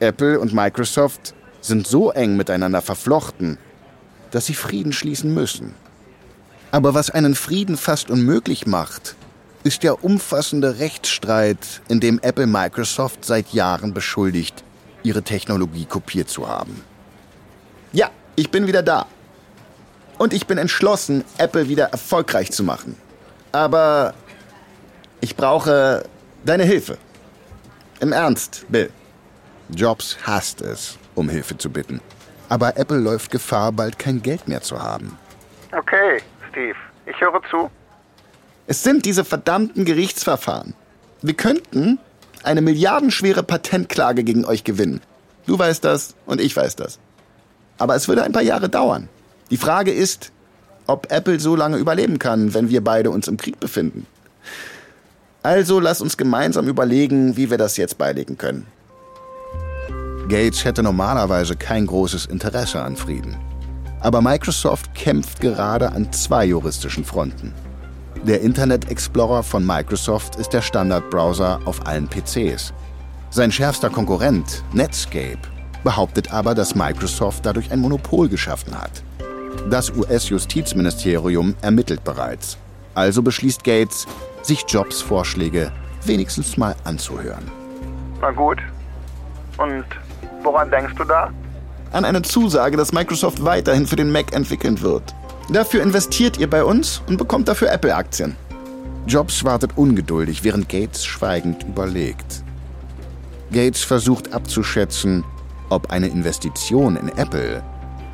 Apple 0.01 0.39
und 0.39 0.51
Microsoft 0.53 1.35
sind 1.61 1.85
so 1.85 2.11
eng 2.11 2.35
miteinander 2.35 2.81
verflochten, 2.81 3.59
dass 4.31 4.47
sie 4.47 4.55
Frieden 4.55 4.93
schließen 4.93 5.33
müssen. 5.33 5.75
Aber 6.71 6.93
was 6.93 7.11
einen 7.11 7.35
Frieden 7.35 7.77
fast 7.77 8.09
unmöglich 8.09 8.65
macht, 8.65 9.15
ist 9.63 9.83
der 9.83 10.03
umfassende 10.03 10.79
Rechtsstreit, 10.79 11.81
in 11.87 11.99
dem 11.99 12.19
Apple 12.23 12.47
Microsoft 12.47 13.25
seit 13.25 13.53
Jahren 13.53 13.93
beschuldigt, 13.93 14.63
ihre 15.03 15.21
Technologie 15.21 15.85
kopiert 15.85 16.29
zu 16.29 16.47
haben. 16.47 16.81
Ja, 17.93 18.09
ich 18.35 18.49
bin 18.49 18.65
wieder 18.65 18.81
da. 18.81 19.05
Und 20.17 20.33
ich 20.33 20.47
bin 20.47 20.57
entschlossen, 20.57 21.23
Apple 21.37 21.67
wieder 21.67 21.85
erfolgreich 21.85 22.51
zu 22.51 22.63
machen. 22.63 22.95
Aber 23.51 24.15
ich 25.19 25.35
brauche 25.35 26.03
deine 26.43 26.63
Hilfe. 26.63 26.97
Im 27.99 28.13
Ernst, 28.13 28.65
Bill. 28.69 28.89
Jobs 29.75 30.17
hasst 30.23 30.61
es, 30.61 30.97
um 31.15 31.29
Hilfe 31.29 31.57
zu 31.57 31.69
bitten. 31.69 32.01
Aber 32.49 32.77
Apple 32.77 32.97
läuft 32.97 33.31
Gefahr, 33.31 33.71
bald 33.71 33.97
kein 33.97 34.21
Geld 34.21 34.47
mehr 34.47 34.61
zu 34.61 34.81
haben. 34.81 35.17
Okay, 35.71 36.21
Steve, 36.49 36.75
ich 37.05 37.19
höre 37.21 37.41
zu. 37.49 37.69
Es 38.67 38.83
sind 38.83 39.05
diese 39.05 39.23
verdammten 39.23 39.85
Gerichtsverfahren. 39.85 40.73
Wir 41.21 41.33
könnten 41.33 41.99
eine 42.43 42.61
milliardenschwere 42.61 43.43
Patentklage 43.43 44.23
gegen 44.23 44.45
euch 44.45 44.63
gewinnen. 44.63 45.01
Du 45.45 45.57
weißt 45.57 45.83
das 45.83 46.15
und 46.25 46.41
ich 46.41 46.55
weiß 46.55 46.75
das. 46.75 46.99
Aber 47.77 47.95
es 47.95 48.07
würde 48.07 48.23
ein 48.23 48.31
paar 48.31 48.41
Jahre 48.41 48.69
dauern. 48.69 49.09
Die 49.49 49.57
Frage 49.57 49.91
ist, 49.91 50.31
ob 50.87 51.11
Apple 51.11 51.39
so 51.39 51.55
lange 51.55 51.77
überleben 51.77 52.19
kann, 52.19 52.53
wenn 52.53 52.69
wir 52.69 52.83
beide 52.83 53.11
uns 53.11 53.27
im 53.27 53.37
Krieg 53.37 53.59
befinden. 53.59 54.05
Also 55.43 55.79
lass 55.79 56.01
uns 56.01 56.17
gemeinsam 56.17 56.67
überlegen, 56.67 57.37
wie 57.37 57.49
wir 57.49 57.57
das 57.57 57.77
jetzt 57.77 57.97
beilegen 57.97 58.37
können. 58.37 58.67
Gates 60.31 60.63
hätte 60.63 60.81
normalerweise 60.81 61.57
kein 61.57 61.85
großes 61.85 62.27
Interesse 62.27 62.81
an 62.81 62.95
Frieden. 62.95 63.35
Aber 63.99 64.21
Microsoft 64.21 64.95
kämpft 64.95 65.41
gerade 65.41 65.91
an 65.91 66.09
zwei 66.13 66.45
juristischen 66.45 67.03
Fronten. 67.03 67.53
Der 68.23 68.39
Internet 68.39 68.89
Explorer 68.89 69.43
von 69.43 69.65
Microsoft 69.65 70.37
ist 70.37 70.53
der 70.53 70.61
Standardbrowser 70.61 71.59
auf 71.65 71.85
allen 71.85 72.07
PCs. 72.07 72.73
Sein 73.29 73.51
schärfster 73.51 73.89
Konkurrent, 73.89 74.63
Netscape, 74.71 75.39
behauptet 75.83 76.31
aber, 76.31 76.55
dass 76.55 76.75
Microsoft 76.75 77.45
dadurch 77.45 77.69
ein 77.69 77.81
Monopol 77.81 78.29
geschaffen 78.29 78.73
hat. 78.73 79.03
Das 79.69 79.89
US-Justizministerium 79.89 81.55
ermittelt 81.61 82.05
bereits. 82.05 82.57
Also 82.95 83.21
beschließt 83.21 83.65
Gates, 83.65 84.07
sich 84.43 84.63
Jobs 84.65 85.01
Vorschläge 85.01 85.73
wenigstens 86.05 86.55
mal 86.55 86.73
anzuhören. 86.85 87.51
Na 88.21 88.31
gut. 88.31 88.59
Und 89.57 89.85
woran 90.43 90.69
denkst 90.69 90.93
du 90.97 91.03
da? 91.03 91.31
An 91.91 92.05
eine 92.05 92.21
Zusage, 92.21 92.77
dass 92.77 92.93
Microsoft 92.93 93.43
weiterhin 93.43 93.85
für 93.85 93.95
den 93.95 94.11
Mac 94.11 94.33
entwickeln 94.33 94.81
wird. 94.81 95.13
Dafür 95.49 95.83
investiert 95.83 96.37
ihr 96.37 96.49
bei 96.49 96.63
uns 96.63 97.01
und 97.07 97.17
bekommt 97.17 97.47
dafür 97.47 97.71
Apple-Aktien. 97.71 98.35
Jobs 99.07 99.43
wartet 99.43 99.71
ungeduldig, 99.75 100.43
während 100.43 100.69
Gates 100.69 101.05
schweigend 101.05 101.63
überlegt. 101.63 102.43
Gates 103.51 103.83
versucht 103.83 104.33
abzuschätzen, 104.33 105.23
ob 105.69 105.89
eine 105.89 106.07
Investition 106.07 106.95
in 106.95 107.09
Apple 107.17 107.61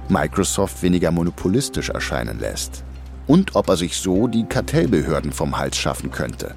Microsoft 0.10 0.82
weniger 0.82 1.12
monopolistisch 1.12 1.90
erscheinen 1.90 2.40
lässt 2.40 2.84
und 3.28 3.56
ob 3.56 3.68
er 3.68 3.78
sich 3.78 3.98
so 3.98 4.28
die 4.28 4.46
Kartellbehörden 4.46 5.34
vom 5.34 5.58
Hals 5.58 5.78
schaffen 5.78 6.12
könnte. 6.12 6.56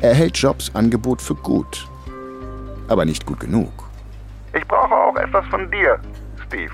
Er 0.00 0.14
hält 0.14 0.36
Jobs 0.36 0.70
Angebot 0.74 1.20
für 1.20 1.34
gut, 1.34 1.88
aber 2.88 3.04
nicht 3.04 3.26
gut 3.26 3.40
genug. 3.40 3.85
Ich 4.56 4.66
brauche 4.66 4.94
auch 4.94 5.16
etwas 5.16 5.44
von 5.48 5.70
dir, 5.70 5.98
Steve. 6.46 6.72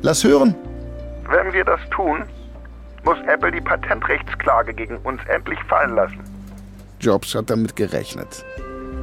Lass 0.00 0.24
hören. 0.24 0.54
Wenn 1.28 1.52
wir 1.52 1.64
das 1.64 1.80
tun, 1.90 2.24
muss 3.04 3.18
Apple 3.26 3.50
die 3.52 3.60
Patentrechtsklage 3.60 4.72
gegen 4.72 4.96
uns 4.98 5.20
endlich 5.26 5.62
fallen 5.64 5.94
lassen. 5.94 6.24
Jobs 7.00 7.34
hat 7.34 7.50
damit 7.50 7.76
gerechnet. 7.76 8.44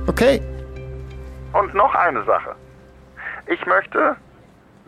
Okay. 0.07 0.41
Und 1.53 1.73
noch 1.75 1.93
eine 1.93 2.23
Sache. 2.25 2.55
Ich 3.45 3.63
möchte, 3.67 4.15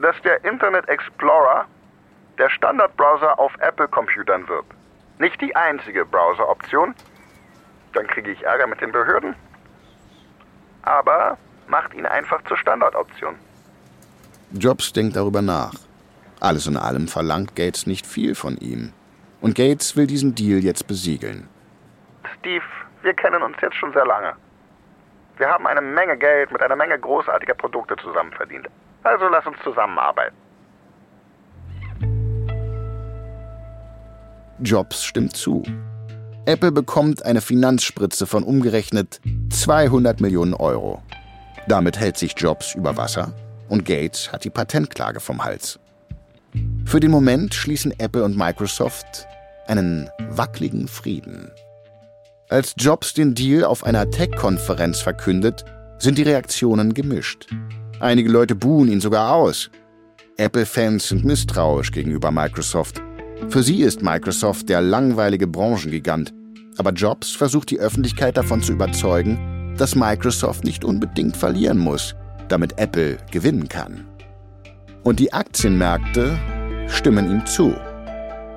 dass 0.01 0.15
der 0.23 0.43
Internet 0.43 0.89
Explorer 0.89 1.65
der 2.39 2.49
Standardbrowser 2.49 3.39
auf 3.39 3.51
Apple-Computern 3.59 4.47
wird. 4.47 4.65
Nicht 5.19 5.39
die 5.41 5.55
einzige 5.55 6.05
Browser-Option. 6.05 6.95
Dann 7.93 8.07
kriege 8.07 8.31
ich 8.31 8.43
Ärger 8.43 8.67
mit 8.67 8.81
den 8.81 8.91
Behörden. 8.91 9.35
Aber 10.81 11.37
macht 11.67 11.93
ihn 11.93 12.05
einfach 12.05 12.41
zur 12.43 12.57
Standardoption. 12.57 13.35
Jobs 14.51 14.93
denkt 14.93 15.15
darüber 15.15 15.41
nach. 15.41 15.73
Alles 16.39 16.67
in 16.67 16.77
allem 16.77 17.07
verlangt 17.07 17.55
Gates 17.55 17.87
nicht 17.87 18.05
viel 18.05 18.35
von 18.35 18.57
ihm. 18.57 18.93
Und 19.41 19.55
Gates 19.55 19.95
will 19.95 20.07
diesen 20.07 20.35
Deal 20.35 20.63
jetzt 20.63 20.87
besiegeln. 20.87 21.47
Steve, 22.39 22.63
wir 23.01 23.13
kennen 23.13 23.41
uns 23.41 23.57
jetzt 23.61 23.75
schon 23.75 23.93
sehr 23.93 24.05
lange. 24.05 24.33
Wir 25.37 25.47
haben 25.47 25.67
eine 25.67 25.81
Menge 25.81 26.17
Geld 26.17 26.51
mit 26.51 26.61
einer 26.61 26.75
Menge 26.75 26.97
großartiger 26.97 27.53
Produkte 27.53 27.95
zusammen 27.97 28.31
verdient. 28.31 28.67
Also 29.03 29.27
lass 29.27 29.45
uns 29.45 29.57
zusammenarbeiten. 29.63 30.35
Jobs 34.59 35.03
stimmt 35.03 35.35
zu. 35.35 35.63
Apple 36.47 36.71
bekommt 36.71 37.23
eine 37.25 37.41
Finanzspritze 37.41 38.25
von 38.25 38.43
umgerechnet 38.43 39.21
200 39.49 40.19
Millionen 40.21 40.53
Euro. 40.55 41.03
Damit 41.67 41.99
hält 41.99 42.17
sich 42.17 42.33
Jobs 42.37 42.75
über 42.75 42.95
Wasser 42.95 43.33
und 43.67 43.85
Gates 43.85 44.31
hat 44.31 44.45
die 44.45 44.49
Patentklage 44.49 45.19
vom 45.19 45.43
Hals. 45.43 45.79
Für 46.85 46.99
den 46.99 47.11
Moment 47.11 47.53
schließen 47.53 47.93
Apple 47.99 48.23
und 48.23 48.37
Microsoft 48.37 49.27
einen 49.67 50.09
wackeligen 50.29 50.87
Frieden. 50.87 51.51
Als 52.49 52.73
Jobs 52.77 53.13
den 53.13 53.35
Deal 53.35 53.65
auf 53.65 53.83
einer 53.83 54.09
Tech-Konferenz 54.09 55.01
verkündet, 55.01 55.65
sind 55.99 56.17
die 56.17 56.23
Reaktionen 56.23 56.93
gemischt. 56.93 57.47
Einige 57.99 58.29
Leute 58.29 58.55
buhen 58.55 58.89
ihn 58.89 59.01
sogar 59.01 59.33
aus. 59.33 59.69
Apple-Fans 60.37 61.09
sind 61.09 61.25
misstrauisch 61.25 61.91
gegenüber 61.91 62.31
Microsoft. 62.31 63.01
Für 63.49 63.63
sie 63.63 63.81
ist 63.81 64.01
Microsoft 64.01 64.69
der 64.69 64.81
langweilige 64.81 65.47
Branchengigant. 65.47 66.33
Aber 66.77 66.91
Jobs 66.91 67.31
versucht 67.31 67.71
die 67.71 67.79
Öffentlichkeit 67.79 68.37
davon 68.37 68.61
zu 68.61 68.71
überzeugen, 68.71 69.56
dass 69.77 69.95
Microsoft 69.95 70.63
nicht 70.63 70.83
unbedingt 70.83 71.37
verlieren 71.37 71.77
muss, 71.77 72.15
damit 72.47 72.77
Apple 72.77 73.17
gewinnen 73.31 73.67
kann. 73.69 74.05
Und 75.03 75.19
die 75.19 75.31
Aktienmärkte 75.31 76.37
stimmen 76.87 77.29
ihm 77.31 77.45
zu. 77.45 77.75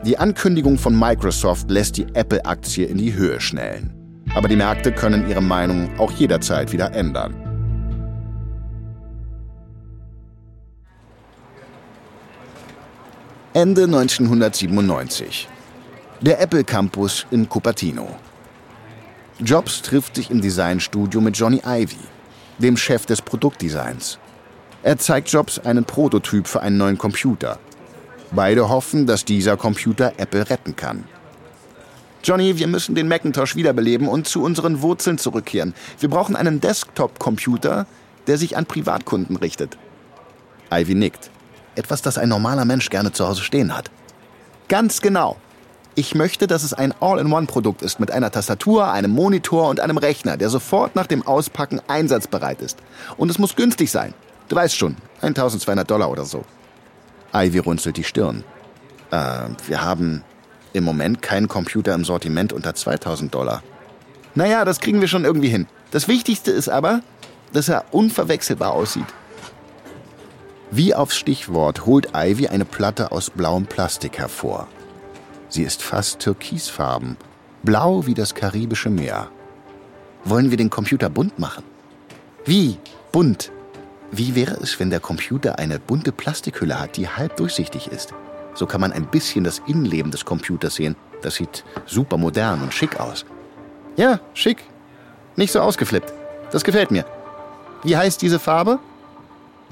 Die 0.04 0.18
Ankündigung 0.18 0.78
von 0.78 0.98
Microsoft 0.98 1.70
lässt 1.70 1.96
die 1.96 2.06
Apple-Aktie 2.14 2.86
in 2.86 2.98
die 2.98 3.14
Höhe 3.14 3.40
schnellen. 3.40 3.92
Aber 4.34 4.48
die 4.48 4.56
Märkte 4.56 4.92
können 4.92 5.28
ihre 5.28 5.42
Meinung 5.42 5.90
auch 5.98 6.10
jederzeit 6.12 6.72
wieder 6.72 6.92
ändern. 6.92 7.34
Ende 13.52 13.84
1997. 13.84 15.48
Der 16.20 16.40
Apple 16.40 16.62
Campus 16.62 17.26
in 17.30 17.48
Cupertino. 17.48 18.08
Jobs 19.42 19.80
trifft 19.80 20.16
sich 20.16 20.30
im 20.30 20.42
Designstudio 20.42 21.18
mit 21.22 21.34
Johnny 21.34 21.62
Ivy, 21.64 21.96
dem 22.58 22.76
Chef 22.76 23.06
des 23.06 23.22
Produktdesigns. 23.22 24.18
Er 24.82 24.98
zeigt 24.98 25.30
Jobs 25.30 25.58
einen 25.58 25.84
Prototyp 25.84 26.46
für 26.46 26.60
einen 26.60 26.76
neuen 26.76 26.98
Computer. 26.98 27.58
Beide 28.32 28.68
hoffen, 28.68 29.06
dass 29.06 29.24
dieser 29.24 29.56
Computer 29.56 30.12
Apple 30.18 30.50
retten 30.50 30.76
kann. 30.76 31.04
Johnny, 32.22 32.58
wir 32.58 32.66
müssen 32.66 32.94
den 32.94 33.08
Macintosh 33.08 33.56
wiederbeleben 33.56 34.08
und 34.08 34.28
zu 34.28 34.42
unseren 34.42 34.82
Wurzeln 34.82 35.16
zurückkehren. 35.16 35.74
Wir 35.98 36.10
brauchen 36.10 36.36
einen 36.36 36.60
Desktop-Computer, 36.60 37.86
der 38.26 38.36
sich 38.36 38.58
an 38.58 38.66
Privatkunden 38.66 39.36
richtet. 39.36 39.78
Ivy 40.70 40.94
nickt. 40.94 41.30
Etwas, 41.76 42.02
das 42.02 42.18
ein 42.18 42.28
normaler 42.28 42.66
Mensch 42.66 42.90
gerne 42.90 43.12
zu 43.12 43.26
Hause 43.26 43.42
stehen 43.42 43.74
hat. 43.74 43.90
Ganz 44.68 45.00
genau. 45.00 45.38
Ich 46.00 46.14
möchte, 46.14 46.46
dass 46.46 46.62
es 46.62 46.72
ein 46.72 46.94
All-in-One-Produkt 46.98 47.82
ist 47.82 48.00
mit 48.00 48.10
einer 48.10 48.30
Tastatur, 48.30 48.90
einem 48.90 49.10
Monitor 49.10 49.68
und 49.68 49.80
einem 49.80 49.98
Rechner, 49.98 50.38
der 50.38 50.48
sofort 50.48 50.96
nach 50.96 51.06
dem 51.06 51.26
Auspacken 51.26 51.78
einsatzbereit 51.88 52.62
ist. 52.62 52.78
Und 53.18 53.30
es 53.30 53.38
muss 53.38 53.54
günstig 53.54 53.90
sein. 53.90 54.14
Du 54.48 54.56
weißt 54.56 54.74
schon, 54.74 54.96
1200 55.20 55.90
Dollar 55.90 56.10
oder 56.10 56.24
so. 56.24 56.46
Ivy 57.34 57.58
runzelt 57.58 57.98
die 57.98 58.04
Stirn. 58.04 58.44
Äh, 59.10 59.48
wir 59.66 59.84
haben 59.84 60.24
im 60.72 60.84
Moment 60.84 61.20
keinen 61.20 61.48
Computer 61.48 61.92
im 61.92 62.06
Sortiment 62.06 62.54
unter 62.54 62.74
2000 62.74 63.34
Dollar. 63.34 63.62
Naja, 64.34 64.64
das 64.64 64.80
kriegen 64.80 65.02
wir 65.02 65.08
schon 65.08 65.26
irgendwie 65.26 65.50
hin. 65.50 65.66
Das 65.90 66.08
Wichtigste 66.08 66.50
ist 66.50 66.70
aber, 66.70 67.02
dass 67.52 67.68
er 67.68 67.84
unverwechselbar 67.90 68.72
aussieht. 68.72 69.04
Wie 70.70 70.94
aufs 70.94 71.18
Stichwort 71.18 71.84
holt 71.84 72.12
Ivy 72.16 72.48
eine 72.48 72.64
Platte 72.64 73.12
aus 73.12 73.28
blauem 73.28 73.66
Plastik 73.66 74.16
hervor. 74.16 74.66
Sie 75.50 75.64
ist 75.64 75.82
fast 75.82 76.20
türkisfarben, 76.20 77.16
blau 77.64 78.06
wie 78.06 78.14
das 78.14 78.34
karibische 78.34 78.88
Meer. 78.88 79.28
Wollen 80.24 80.50
wir 80.50 80.56
den 80.56 80.70
Computer 80.70 81.10
bunt 81.10 81.40
machen? 81.40 81.64
Wie? 82.44 82.78
Bunt? 83.10 83.50
Wie 84.12 84.36
wäre 84.36 84.54
es, 84.54 84.78
wenn 84.78 84.90
der 84.90 85.00
Computer 85.00 85.58
eine 85.58 85.80
bunte 85.80 86.12
Plastikhülle 86.12 86.78
hat, 86.78 86.96
die 86.96 87.08
halb 87.08 87.36
durchsichtig 87.36 87.88
ist? 87.88 88.14
So 88.54 88.66
kann 88.66 88.80
man 88.80 88.92
ein 88.92 89.06
bisschen 89.06 89.42
das 89.42 89.60
Innenleben 89.66 90.12
des 90.12 90.24
Computers 90.24 90.76
sehen. 90.76 90.94
Das 91.22 91.34
sieht 91.34 91.64
super 91.84 92.16
modern 92.16 92.62
und 92.62 92.72
schick 92.72 93.00
aus. 93.00 93.24
Ja, 93.96 94.20
schick. 94.34 94.62
Nicht 95.34 95.52
so 95.52 95.60
ausgeflippt. 95.60 96.12
Das 96.52 96.62
gefällt 96.62 96.92
mir. 96.92 97.04
Wie 97.82 97.96
heißt 97.96 98.22
diese 98.22 98.38
Farbe? 98.38 98.78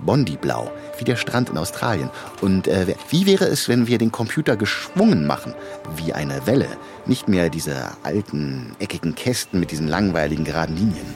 Bondi-Blau, 0.05 0.71
wie 0.99 1.05
der 1.05 1.17
Strand 1.17 1.51
in 1.51 1.59
Australien. 1.59 2.11
Und 2.41 2.67
äh, 2.67 2.95
wie 3.11 3.27
wäre 3.27 3.45
es, 3.45 3.69
wenn 3.69 3.87
wir 3.87 3.99
den 3.99 4.13
Computer 4.13 4.57
geschwungen 4.57 5.27
machen, 5.27 5.55
wie 5.97 6.13
eine 6.13 6.47
Welle? 6.47 6.69
Nicht 7.07 7.29
mehr 7.29 7.51
diese 7.51 7.77
alten, 8.03 8.75
eckigen 8.79 9.15
Kästen 9.15 9.61
mit 9.61 9.71
diesen 9.71 9.89
langweiligen 9.89 10.45
geraden 10.45 10.77
Linien. 10.77 11.15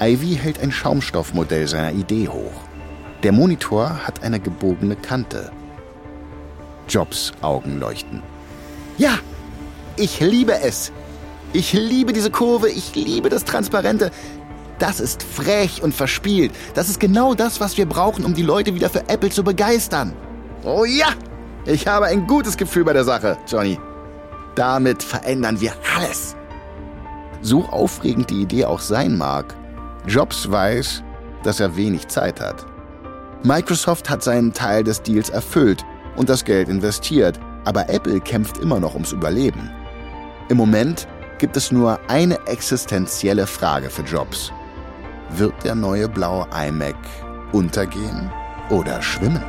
Ivy 0.00 0.36
hält 0.36 0.60
ein 0.60 0.70
Schaumstoffmodell 0.70 1.66
seiner 1.66 1.92
Idee 1.92 2.28
hoch. 2.28 2.62
Der 3.24 3.32
Monitor 3.32 4.06
hat 4.06 4.22
eine 4.22 4.38
gebogene 4.38 4.94
Kante. 4.94 5.50
Jobs 6.88 7.32
Augen 7.42 7.80
leuchten. 7.80 8.22
Ja, 8.96 9.18
ich 9.96 10.20
liebe 10.20 10.60
es. 10.60 10.92
Ich 11.52 11.72
liebe 11.72 12.12
diese 12.12 12.30
Kurve, 12.30 12.68
ich 12.68 12.94
liebe 12.94 13.28
das 13.28 13.44
Transparente. 13.44 14.10
Das 14.78 15.00
ist 15.00 15.22
frech 15.22 15.82
und 15.82 15.94
verspielt. 15.94 16.52
Das 16.74 16.88
ist 16.88 17.00
genau 17.00 17.34
das, 17.34 17.60
was 17.60 17.76
wir 17.76 17.86
brauchen, 17.86 18.24
um 18.24 18.34
die 18.34 18.42
Leute 18.42 18.74
wieder 18.74 18.90
für 18.90 19.08
Apple 19.08 19.30
zu 19.30 19.42
begeistern. 19.42 20.12
Oh 20.64 20.84
ja, 20.84 21.08
ich 21.64 21.86
habe 21.86 22.06
ein 22.06 22.26
gutes 22.26 22.56
Gefühl 22.56 22.84
bei 22.84 22.92
der 22.92 23.04
Sache, 23.04 23.36
Johnny. 23.46 23.78
Damit 24.54 25.02
verändern 25.02 25.60
wir 25.60 25.72
alles. 25.96 26.36
So 27.42 27.64
aufregend 27.66 28.30
die 28.30 28.42
Idee 28.42 28.64
auch 28.64 28.80
sein 28.80 29.16
mag, 29.16 29.54
Jobs 30.06 30.50
weiß, 30.50 31.02
dass 31.42 31.60
er 31.60 31.76
wenig 31.76 32.08
Zeit 32.08 32.40
hat. 32.40 32.66
Microsoft 33.44 34.10
hat 34.10 34.22
seinen 34.24 34.52
Teil 34.52 34.82
des 34.82 35.02
Deals 35.02 35.30
erfüllt 35.30 35.84
und 36.16 36.28
das 36.28 36.44
Geld 36.44 36.68
investiert, 36.68 37.38
aber 37.64 37.88
Apple 37.88 38.20
kämpft 38.20 38.58
immer 38.58 38.80
noch 38.80 38.94
ums 38.94 39.12
Überleben. 39.12 39.70
Im 40.48 40.56
Moment 40.56 41.06
gibt 41.38 41.56
es 41.56 41.70
nur 41.70 42.00
eine 42.08 42.38
existenzielle 42.46 43.46
Frage 43.46 43.90
für 43.90 44.02
Jobs. 44.02 44.52
Wird 45.30 45.62
der 45.62 45.74
neue 45.74 46.08
blaue 46.08 46.46
iMac 46.52 46.96
untergehen 47.52 48.30
oder 48.70 49.00
schwimmen? 49.02 49.44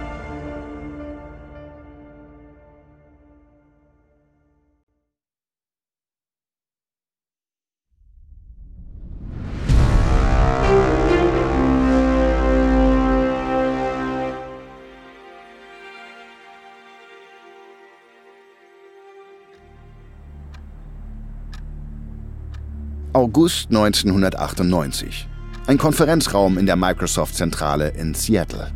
August 23.13 23.70
1998. 23.70 25.29
Ein 25.70 25.78
Konferenzraum 25.78 26.58
in 26.58 26.66
der 26.66 26.76
Microsoft-Zentrale 26.76 27.90
in 27.90 28.16
Seattle. 28.16 28.72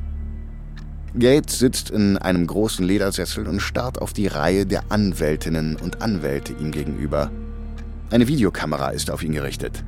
Gates 1.18 1.58
sitzt 1.58 1.90
in 1.90 2.20
einem 2.20 2.46
großen 2.46 2.86
Ledersessel 2.86 3.48
und 3.48 3.62
starrt 3.62 4.00
auf 4.00 4.14
die 4.14 4.28
Reihe 4.28 4.68
der 4.68 4.84
Anwältinnen 4.92 5.76
und 5.76 6.04
Anwälte 6.04 6.54
ihm 6.54 6.70
gegenüber. 6.70 7.32
Eine 8.12 8.28
Videokamera 8.28 8.90
ist 8.90 9.10
auf 9.10 9.24
ihn 9.24 9.32
gerichtet. 9.32 9.84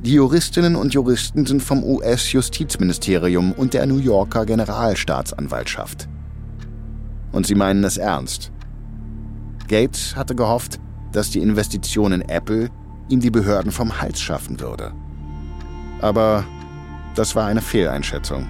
Die 0.00 0.14
Juristinnen 0.14 0.76
und 0.76 0.94
Juristen 0.94 1.44
sind 1.44 1.62
vom 1.62 1.84
US-Justizministerium 1.84 3.52
und 3.52 3.74
der 3.74 3.84
New 3.84 3.98
Yorker 3.98 4.46
Generalstaatsanwaltschaft. 4.46 6.08
Und 7.32 7.46
sie 7.46 7.54
meinen 7.54 7.84
es 7.84 7.98
ernst. 7.98 8.50
Gates 9.68 10.16
hatte 10.16 10.34
gehofft, 10.34 10.80
dass 11.12 11.28
die 11.28 11.40
Investition 11.40 12.12
in 12.12 12.22
Apple 12.22 12.70
ihm 13.10 13.20
die 13.20 13.30
Behörden 13.30 13.72
vom 13.72 14.00
Hals 14.00 14.22
schaffen 14.22 14.58
würde. 14.58 14.94
Aber 16.00 16.44
das 17.14 17.34
war 17.34 17.46
eine 17.46 17.62
Fehleinschätzung. 17.62 18.46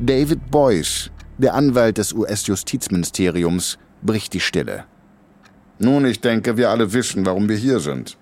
David 0.00 0.50
Boyce, 0.50 1.10
der 1.38 1.54
Anwalt 1.54 1.98
des 1.98 2.12
US-Justizministeriums, 2.12 3.78
bricht 4.02 4.34
die 4.34 4.40
Stille. 4.40 4.84
Nun, 5.78 6.04
ich 6.04 6.20
denke, 6.20 6.56
wir 6.56 6.70
alle 6.70 6.92
wissen, 6.92 7.26
warum 7.26 7.48
wir 7.48 7.56
hier 7.56 7.80
sind. 7.80 8.16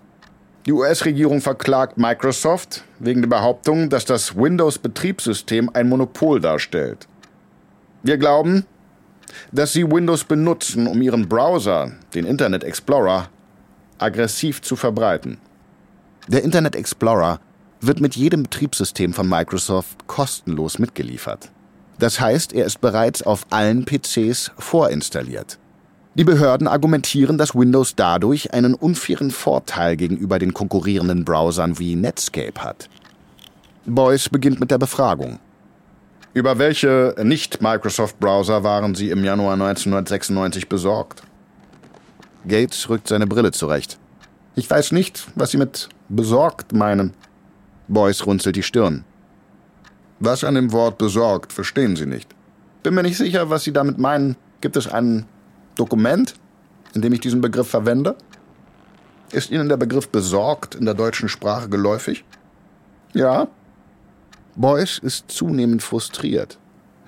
Die 0.66 0.72
US-Regierung 0.72 1.40
verklagt 1.40 1.98
Microsoft 1.98 2.84
wegen 3.00 3.22
der 3.22 3.28
Behauptung, 3.28 3.88
dass 3.88 4.04
das 4.04 4.36
Windows-Betriebssystem 4.36 5.70
ein 5.72 5.88
Monopol 5.88 6.40
darstellt. 6.40 7.08
Wir 8.02 8.16
glauben, 8.16 8.64
dass 9.50 9.72
sie 9.72 9.90
Windows 9.90 10.24
benutzen, 10.24 10.86
um 10.86 11.02
ihren 11.02 11.28
Browser, 11.28 11.92
den 12.14 12.26
Internet 12.26 12.64
Explorer, 12.64 13.28
aggressiv 13.98 14.62
zu 14.62 14.76
verbreiten. 14.76 15.38
Der 16.28 16.44
Internet 16.44 16.76
Explorer 16.76 17.40
wird 17.80 18.00
mit 18.00 18.14
jedem 18.14 18.44
Betriebssystem 18.44 19.12
von 19.12 19.28
Microsoft 19.28 20.06
kostenlos 20.06 20.78
mitgeliefert. 20.78 21.50
Das 21.98 22.20
heißt, 22.20 22.52
er 22.52 22.64
ist 22.64 22.80
bereits 22.80 23.22
auf 23.22 23.44
allen 23.50 23.84
PCs 23.84 24.52
vorinstalliert. 24.56 25.58
Die 26.14 26.24
Behörden 26.24 26.68
argumentieren, 26.68 27.38
dass 27.38 27.54
Windows 27.54 27.96
dadurch 27.96 28.52
einen 28.52 28.74
unfairen 28.74 29.30
Vorteil 29.30 29.96
gegenüber 29.96 30.38
den 30.38 30.54
konkurrierenden 30.54 31.24
Browsern 31.24 31.78
wie 31.78 31.96
Netscape 31.96 32.62
hat. 32.62 32.88
Boyce 33.86 34.28
beginnt 34.28 34.60
mit 34.60 34.70
der 34.70 34.78
Befragung. 34.78 35.40
Über 36.34 36.58
welche 36.58 37.16
Nicht-Microsoft-Browser 37.20 38.62
waren 38.62 38.94
Sie 38.94 39.10
im 39.10 39.24
Januar 39.24 39.54
1996 39.54 40.68
besorgt? 40.68 41.22
Gates 42.46 42.88
rückt 42.88 43.08
seine 43.08 43.26
Brille 43.26 43.50
zurecht. 43.50 43.98
Ich 44.54 44.68
weiß 44.68 44.92
nicht, 44.92 45.26
was 45.34 45.50
Sie 45.50 45.56
mit 45.56 45.88
besorgt 46.14 46.72
meinen. 46.72 47.14
Boyce 47.88 48.26
runzelt 48.26 48.56
die 48.56 48.62
Stirn. 48.62 49.04
Was 50.20 50.44
an 50.44 50.54
dem 50.54 50.72
Wort 50.72 50.98
besorgt 50.98 51.52
verstehen 51.52 51.96
Sie 51.96 52.06
nicht. 52.06 52.34
Bin 52.82 52.94
mir 52.94 53.02
nicht 53.02 53.16
sicher, 53.16 53.50
was 53.50 53.64
Sie 53.64 53.72
damit 53.72 53.98
meinen. 53.98 54.36
Gibt 54.60 54.76
es 54.76 54.86
ein 54.86 55.26
Dokument, 55.74 56.34
in 56.94 57.02
dem 57.02 57.12
ich 57.12 57.20
diesen 57.20 57.40
Begriff 57.40 57.68
verwende? 57.68 58.16
Ist 59.32 59.50
Ihnen 59.50 59.68
der 59.68 59.76
Begriff 59.76 60.08
besorgt 60.08 60.74
in 60.74 60.84
der 60.84 60.94
deutschen 60.94 61.28
Sprache 61.28 61.68
geläufig? 61.68 62.24
Ja. 63.14 63.48
Boyce 64.54 64.98
ist 64.98 65.30
zunehmend 65.30 65.82
frustriert. 65.82 66.58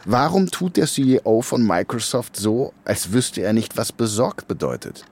Warum 0.06 0.50
tut 0.50 0.76
der 0.76 0.86
CEO 0.86 1.42
von 1.42 1.66
Microsoft 1.66 2.36
so, 2.36 2.72
als 2.84 3.12
wüsste 3.12 3.42
er 3.42 3.52
nicht, 3.52 3.76
was 3.76 3.92
besorgt 3.92 4.48
bedeutet? 4.48 5.04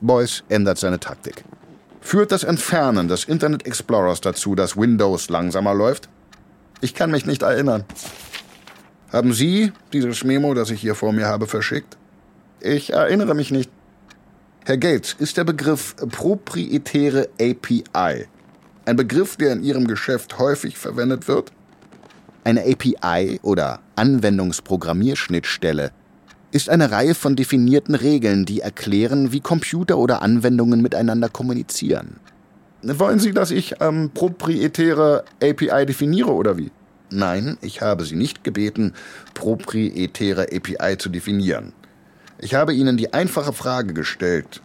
Boyce 0.00 0.44
ändert 0.48 0.78
seine 0.78 0.98
Taktik. 0.98 1.44
Führt 2.04 2.32
das 2.32 2.44
Entfernen 2.44 3.08
des 3.08 3.24
Internet 3.24 3.66
Explorers 3.66 4.20
dazu, 4.20 4.54
dass 4.54 4.76
Windows 4.76 5.30
langsamer 5.30 5.72
läuft? 5.72 6.10
Ich 6.82 6.94
kann 6.94 7.10
mich 7.10 7.24
nicht 7.24 7.40
erinnern. 7.40 7.84
Haben 9.10 9.32
Sie 9.32 9.72
dieses 9.94 10.22
Memo, 10.22 10.52
das 10.52 10.68
ich 10.68 10.82
hier 10.82 10.94
vor 10.94 11.14
mir 11.14 11.26
habe, 11.26 11.46
verschickt? 11.46 11.96
Ich 12.60 12.92
erinnere 12.92 13.34
mich 13.34 13.50
nicht. 13.50 13.70
Herr 14.66 14.76
Gates, 14.76 15.16
ist 15.18 15.38
der 15.38 15.44
Begriff 15.44 15.96
proprietäre 15.96 17.30
API 17.40 18.26
ein 18.84 18.96
Begriff, 18.96 19.38
der 19.38 19.54
in 19.54 19.64
Ihrem 19.64 19.86
Geschäft 19.86 20.38
häufig 20.38 20.76
verwendet 20.76 21.26
wird? 21.26 21.52
Eine 22.44 22.64
API 22.64 23.40
oder 23.42 23.80
Anwendungsprogrammierschnittstelle 23.96 25.90
ist 26.54 26.70
eine 26.70 26.92
Reihe 26.92 27.16
von 27.16 27.34
definierten 27.34 27.96
Regeln, 27.96 28.44
die 28.44 28.60
erklären, 28.60 29.32
wie 29.32 29.40
Computer 29.40 29.98
oder 29.98 30.22
Anwendungen 30.22 30.80
miteinander 30.80 31.28
kommunizieren. 31.28 32.20
Wollen 32.80 33.18
Sie, 33.18 33.32
dass 33.32 33.50
ich 33.50 33.74
ähm, 33.80 34.12
proprietäre 34.14 35.24
API 35.42 35.84
definiere 35.84 36.30
oder 36.30 36.56
wie? 36.56 36.70
Nein, 37.10 37.58
ich 37.60 37.82
habe 37.82 38.04
Sie 38.04 38.14
nicht 38.14 38.44
gebeten, 38.44 38.92
proprietäre 39.34 40.42
API 40.52 40.96
zu 40.96 41.08
definieren. 41.08 41.72
Ich 42.38 42.54
habe 42.54 42.72
Ihnen 42.72 42.96
die 42.96 43.12
einfache 43.12 43.52
Frage 43.52 43.92
gestellt, 43.92 44.62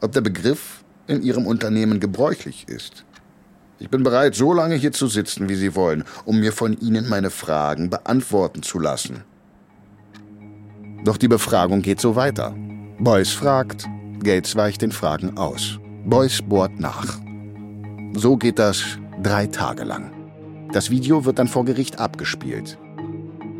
ob 0.00 0.12
der 0.12 0.20
Begriff 0.20 0.84
in 1.08 1.22
Ihrem 1.22 1.46
Unternehmen 1.46 1.98
gebräuchlich 1.98 2.68
ist. 2.68 3.04
Ich 3.80 3.90
bin 3.90 4.04
bereit, 4.04 4.36
so 4.36 4.52
lange 4.52 4.76
hier 4.76 4.92
zu 4.92 5.08
sitzen, 5.08 5.48
wie 5.48 5.56
Sie 5.56 5.74
wollen, 5.74 6.04
um 6.24 6.38
mir 6.38 6.52
von 6.52 6.78
Ihnen 6.78 7.08
meine 7.08 7.30
Fragen 7.30 7.90
beantworten 7.90 8.62
zu 8.62 8.78
lassen. 8.78 9.24
Doch 11.04 11.16
die 11.16 11.28
Befragung 11.28 11.82
geht 11.82 12.00
so 12.00 12.14
weiter. 12.16 12.54
Boyce 12.98 13.32
fragt, 13.32 13.88
Gates 14.22 14.54
weicht 14.54 14.82
den 14.82 14.92
Fragen 14.92 15.36
aus. 15.36 15.78
Boyce 16.04 16.42
bohrt 16.42 16.78
nach. 16.78 17.18
So 18.14 18.36
geht 18.36 18.58
das 18.58 18.84
drei 19.22 19.46
Tage 19.46 19.84
lang. 19.84 20.12
Das 20.72 20.90
Video 20.90 21.24
wird 21.24 21.38
dann 21.38 21.48
vor 21.48 21.64
Gericht 21.64 21.98
abgespielt. 21.98 22.78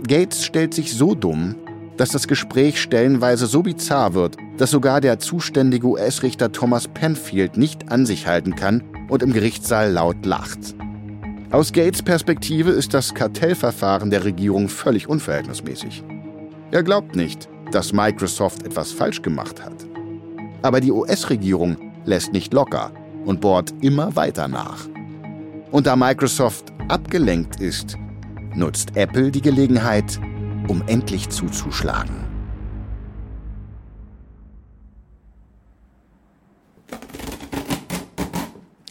Gates 0.07 0.45
stellt 0.45 0.75
sich 0.75 0.95
so 0.95 1.15
dumm, 1.15 1.57
dass 1.97 2.11
das 2.11 2.27
Gespräch 2.27 2.81
stellenweise 2.81 3.47
so 3.47 3.63
bizarr 3.63 4.15
wird, 4.15 4.37
dass 4.57 4.71
sogar 4.71 5.01
der 5.01 5.19
zuständige 5.19 5.87
US-Richter 5.87 6.53
Thomas 6.53 6.89
Penfield 6.89 7.57
nicht 7.57 7.91
an 7.91 8.07
sich 8.07 8.27
halten 8.27 8.55
kann 8.55 8.83
und 9.09 9.23
im 9.23 9.33
Gerichtssaal 9.33 9.91
laut 9.91 10.25
lacht. 10.25 10.75
Aus 11.51 11.73
Gates 11.73 12.03
Perspektive 12.03 12.71
ist 12.71 12.95
das 12.95 13.15
Kartellverfahren 13.15 14.11
der 14.11 14.25
Regierung 14.25 14.69
völlig 14.69 15.09
unverhältnismäßig. 15.09 16.03
Er 16.73 16.83
glaubt 16.83 17.17
nicht, 17.17 17.51
dass 17.71 17.93
Microsoft 17.93 18.63
etwas 18.63 18.93
falsch 18.93 19.21
gemacht 19.21 19.63
hat. 19.63 19.75
Aber 20.63 20.81
die 20.81 20.91
US-Regierung 20.91 21.77
lässt 22.07 22.33
nicht 22.33 22.55
locker 22.55 22.93
und 23.27 23.43
bohrt 23.43 23.75
immer 23.83 24.17
weiter 24.17 24.49
nach. 24.49 24.89
Und 25.71 25.87
da 25.87 25.97
Microsoft 25.97 26.73
abgelenkt 26.89 27.61
ist, 27.61 27.99
nutzt 28.55 28.97
Apple 28.97 29.31
die 29.31 29.43
Gelegenheit, 29.43 30.19
um 30.67 30.83
endlich 30.87 31.29
zuzuschlagen. 31.29 32.17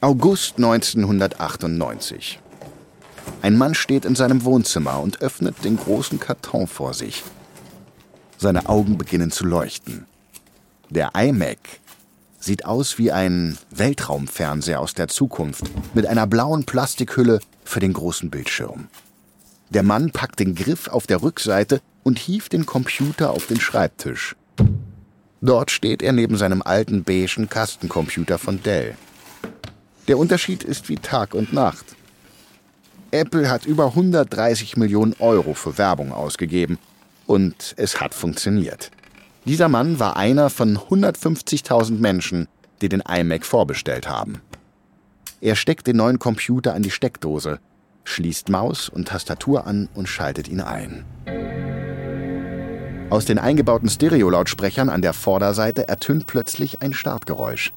August 0.01 0.57
1998. 0.57 2.39
Ein 3.41 3.57
Mann 3.57 3.73
steht 3.73 4.05
in 4.05 4.13
seinem 4.13 4.45
Wohnzimmer 4.45 4.99
und 4.99 5.23
öffnet 5.23 5.63
den 5.63 5.77
großen 5.77 6.19
Karton 6.19 6.67
vor 6.67 6.93
sich. 6.93 7.23
Seine 8.41 8.67
Augen 8.67 8.97
beginnen 8.97 9.29
zu 9.29 9.45
leuchten. 9.45 10.07
Der 10.89 11.11
iMac 11.15 11.59
sieht 12.39 12.65
aus 12.65 12.97
wie 12.97 13.11
ein 13.11 13.59
Weltraumfernseher 13.69 14.79
aus 14.79 14.95
der 14.95 15.09
Zukunft 15.09 15.65
mit 15.93 16.07
einer 16.07 16.25
blauen 16.25 16.65
Plastikhülle 16.65 17.39
für 17.63 17.79
den 17.79 17.93
großen 17.93 18.31
Bildschirm. 18.31 18.87
Der 19.69 19.83
Mann 19.83 20.09
packt 20.09 20.39
den 20.39 20.55
Griff 20.55 20.87
auf 20.87 21.05
der 21.05 21.21
Rückseite 21.21 21.81
und 22.01 22.17
hieft 22.17 22.53
den 22.53 22.65
Computer 22.65 23.29
auf 23.29 23.45
den 23.45 23.61
Schreibtisch. 23.61 24.35
Dort 25.41 25.69
steht 25.69 26.01
er 26.01 26.11
neben 26.11 26.35
seinem 26.35 26.63
alten 26.63 27.03
beigen 27.03 27.47
Kastencomputer 27.47 28.39
von 28.39 28.63
Dell. 28.63 28.95
Der 30.07 30.17
Unterschied 30.17 30.63
ist 30.63 30.89
wie 30.89 30.95
Tag 30.95 31.35
und 31.35 31.53
Nacht. 31.53 31.85
Apple 33.11 33.51
hat 33.51 33.67
über 33.67 33.89
130 33.89 34.77
Millionen 34.77 35.13
Euro 35.19 35.53
für 35.53 35.77
Werbung 35.77 36.11
ausgegeben 36.11 36.79
und 37.31 37.73
es 37.77 37.99
hat 37.99 38.13
funktioniert. 38.13 38.91
Dieser 39.45 39.69
Mann 39.69 39.99
war 39.99 40.17
einer 40.17 40.49
von 40.49 40.77
150.000 40.77 41.99
Menschen, 41.99 42.47
die 42.81 42.89
den 42.89 43.01
iMac 43.01 43.45
vorbestellt 43.45 44.07
haben. 44.07 44.41
Er 45.39 45.55
steckt 45.55 45.87
den 45.87 45.97
neuen 45.97 46.19
Computer 46.19 46.75
an 46.75 46.83
die 46.83 46.91
Steckdose 46.91 47.59
schließt 48.03 48.49
Maus 48.49 48.89
und 48.89 49.07
Tastatur 49.07 49.65
an 49.65 49.89
und 49.93 50.07
schaltet 50.07 50.47
ihn 50.47 50.61
ein. 50.61 51.05
Aus 53.09 53.25
den 53.25 53.39
eingebauten 53.39 53.89
Stereolautsprechern 53.89 54.89
an 54.89 55.01
der 55.01 55.13
Vorderseite 55.13 55.87
ertönt 55.87 56.27
plötzlich 56.27 56.81
ein 56.81 56.93
Startgeräusch. 56.93 57.73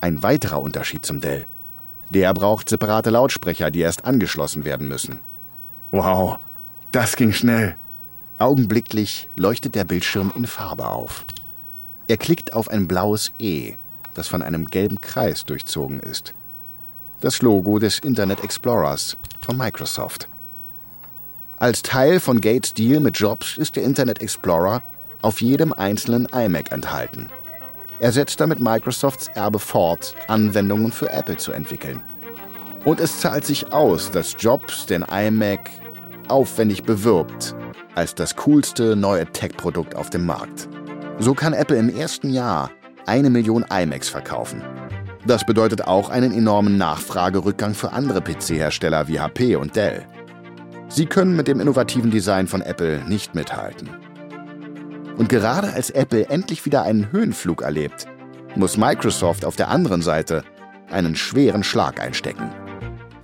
Ein 0.00 0.22
weiterer 0.22 0.60
Unterschied 0.60 1.04
zum 1.04 1.20
Dell. 1.20 1.46
Der 2.10 2.32
braucht 2.34 2.68
separate 2.68 3.10
Lautsprecher, 3.10 3.70
die 3.70 3.80
erst 3.80 4.04
angeschlossen 4.04 4.64
werden 4.64 4.88
müssen. 4.88 5.20
Wow, 5.90 6.38
das 6.92 7.16
ging 7.16 7.32
schnell. 7.32 7.76
Augenblicklich 8.40 9.28
leuchtet 9.34 9.74
der 9.74 9.82
Bildschirm 9.82 10.32
in 10.36 10.46
Farbe 10.46 10.86
auf. 10.86 11.24
Er 12.06 12.16
klickt 12.16 12.52
auf 12.52 12.68
ein 12.68 12.86
blaues 12.86 13.32
E, 13.40 13.74
das 14.14 14.28
von 14.28 14.42
einem 14.42 14.66
gelben 14.66 15.00
Kreis 15.00 15.44
durchzogen 15.44 15.98
ist. 15.98 16.34
Das 17.20 17.42
Logo 17.42 17.80
des 17.80 17.98
Internet 17.98 18.44
Explorers, 18.44 19.16
von 19.40 19.56
Microsoft. 19.56 20.28
Als 21.58 21.82
Teil 21.82 22.20
von 22.20 22.40
Gates 22.40 22.74
Deal 22.74 23.00
mit 23.00 23.18
Jobs 23.18 23.58
ist 23.58 23.74
der 23.74 23.82
Internet 23.82 24.20
Explorer 24.20 24.82
auf 25.20 25.40
jedem 25.42 25.72
einzelnen 25.72 26.26
iMac 26.26 26.70
enthalten. 26.70 27.30
Er 27.98 28.12
setzt 28.12 28.38
damit 28.38 28.60
Microsofts 28.60 29.26
Erbe 29.34 29.58
fort, 29.58 30.14
Anwendungen 30.28 30.92
für 30.92 31.10
Apple 31.10 31.38
zu 31.38 31.50
entwickeln. 31.50 32.04
Und 32.84 33.00
es 33.00 33.18
zahlt 33.18 33.44
sich 33.44 33.72
aus, 33.72 34.12
dass 34.12 34.36
Jobs 34.38 34.86
den 34.86 35.02
iMac 35.02 35.70
aufwendig 36.28 36.84
bewirbt 36.84 37.56
als 37.98 38.14
das 38.14 38.36
coolste 38.36 38.94
neue 38.94 39.26
Tech-Produkt 39.26 39.96
auf 39.96 40.08
dem 40.08 40.24
Markt. 40.24 40.68
So 41.18 41.34
kann 41.34 41.52
Apple 41.52 41.76
im 41.76 41.88
ersten 41.88 42.30
Jahr 42.30 42.70
eine 43.06 43.28
Million 43.28 43.64
iMacs 43.72 44.08
verkaufen. 44.08 44.62
Das 45.26 45.44
bedeutet 45.44 45.88
auch 45.88 46.08
einen 46.08 46.32
enormen 46.32 46.78
Nachfragerückgang 46.78 47.74
für 47.74 47.92
andere 47.92 48.20
PC-Hersteller 48.20 49.08
wie 49.08 49.18
HP 49.18 49.56
und 49.56 49.74
Dell. 49.74 50.06
Sie 50.88 51.06
können 51.06 51.34
mit 51.34 51.48
dem 51.48 51.58
innovativen 51.58 52.12
Design 52.12 52.46
von 52.46 52.62
Apple 52.62 53.02
nicht 53.08 53.34
mithalten. 53.34 53.90
Und 55.16 55.28
gerade 55.28 55.72
als 55.72 55.90
Apple 55.90 56.28
endlich 56.28 56.64
wieder 56.64 56.82
einen 56.82 57.10
Höhenflug 57.10 57.62
erlebt, 57.62 58.06
muss 58.54 58.76
Microsoft 58.76 59.44
auf 59.44 59.56
der 59.56 59.70
anderen 59.70 60.02
Seite 60.02 60.44
einen 60.88 61.16
schweren 61.16 61.64
Schlag 61.64 62.00
einstecken. 62.00 62.48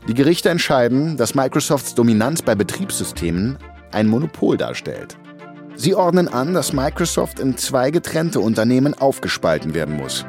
Die 0.09 0.15
Gerichte 0.15 0.51
entscheiden, 0.51 1.17
dass 1.17 1.37
Microsofts 1.37 1.95
Dominanz 1.95 2.43
bei 2.43 2.57
Betriebssystemen 2.57 3.57
ein 3.95 4.09
Monopol 4.09 4.57
darstellt. 4.57 5.17
Sie 5.77 5.95
ordnen 5.95 6.29
an, 6.29 6.55
dass 6.55 6.73
Microsoft 6.73 7.41
in 7.41 7.57
zwei 7.57 7.91
getrennte 7.91 8.41
Unternehmen 8.41 8.95
aufgespalten 8.95 9.75
werden 9.75 9.97
muss. 9.97 10.25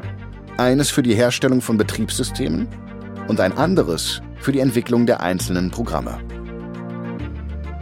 Eines 0.58 0.89
für 0.89 1.04
die 1.04 1.13
Herstellung 1.13 1.62
von 1.62 1.78
Betriebssystemen 1.78 2.67
und 3.28 3.39
ein 3.39 3.58
anderes 3.58 4.21
für 4.39 4.51
die 4.51 4.60
Entwicklung 4.60 5.06
der 5.06 5.21
einzelnen 5.21 5.69
Programme. 5.69 6.17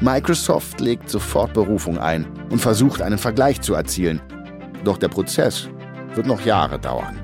Microsoft 0.02 0.82
legt 0.82 1.10
sofort 1.10 1.54
Berufung 1.54 1.98
ein 1.98 2.26
und 2.50 2.60
versucht 2.60 3.02
einen 3.02 3.18
Vergleich 3.18 3.62
zu 3.62 3.74
erzielen, 3.74 4.22
doch 4.84 4.98
der 4.98 5.08
Prozess 5.08 5.70
wird 6.16 6.28
noch 6.28 6.46
Jahre 6.46 6.80
dauern. 6.80 7.20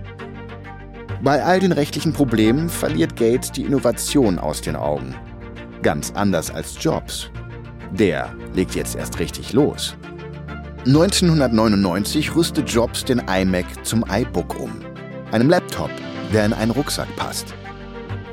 Bei 1.21 1.43
all 1.43 1.59
den 1.59 1.73
rechtlichen 1.73 2.13
Problemen 2.13 2.69
verliert 2.69 3.17
Gates 3.17 3.51
die 3.51 3.63
Innovation 3.63 4.39
aus 4.39 4.61
den 4.61 4.77
Augen. 4.77 5.13
Ganz 5.81 6.11
anders 6.15 6.49
als 6.51 6.81
Jobs. 6.81 7.29
Der 7.91 8.33
legt 8.53 8.75
jetzt 8.75 8.95
erst 8.95 9.19
richtig 9.19 9.53
los. 9.53 9.95
1999 10.85 12.35
rüstet 12.35 12.69
Jobs 12.69 13.03
den 13.03 13.19
iMac 13.27 13.65
zum 13.83 14.05
iBook 14.09 14.59
um. 14.59 14.71
einem 15.31 15.49
Laptop, 15.49 15.91
der 16.33 16.45
in 16.45 16.53
einen 16.53 16.71
Rucksack 16.71 17.13
passt. 17.15 17.53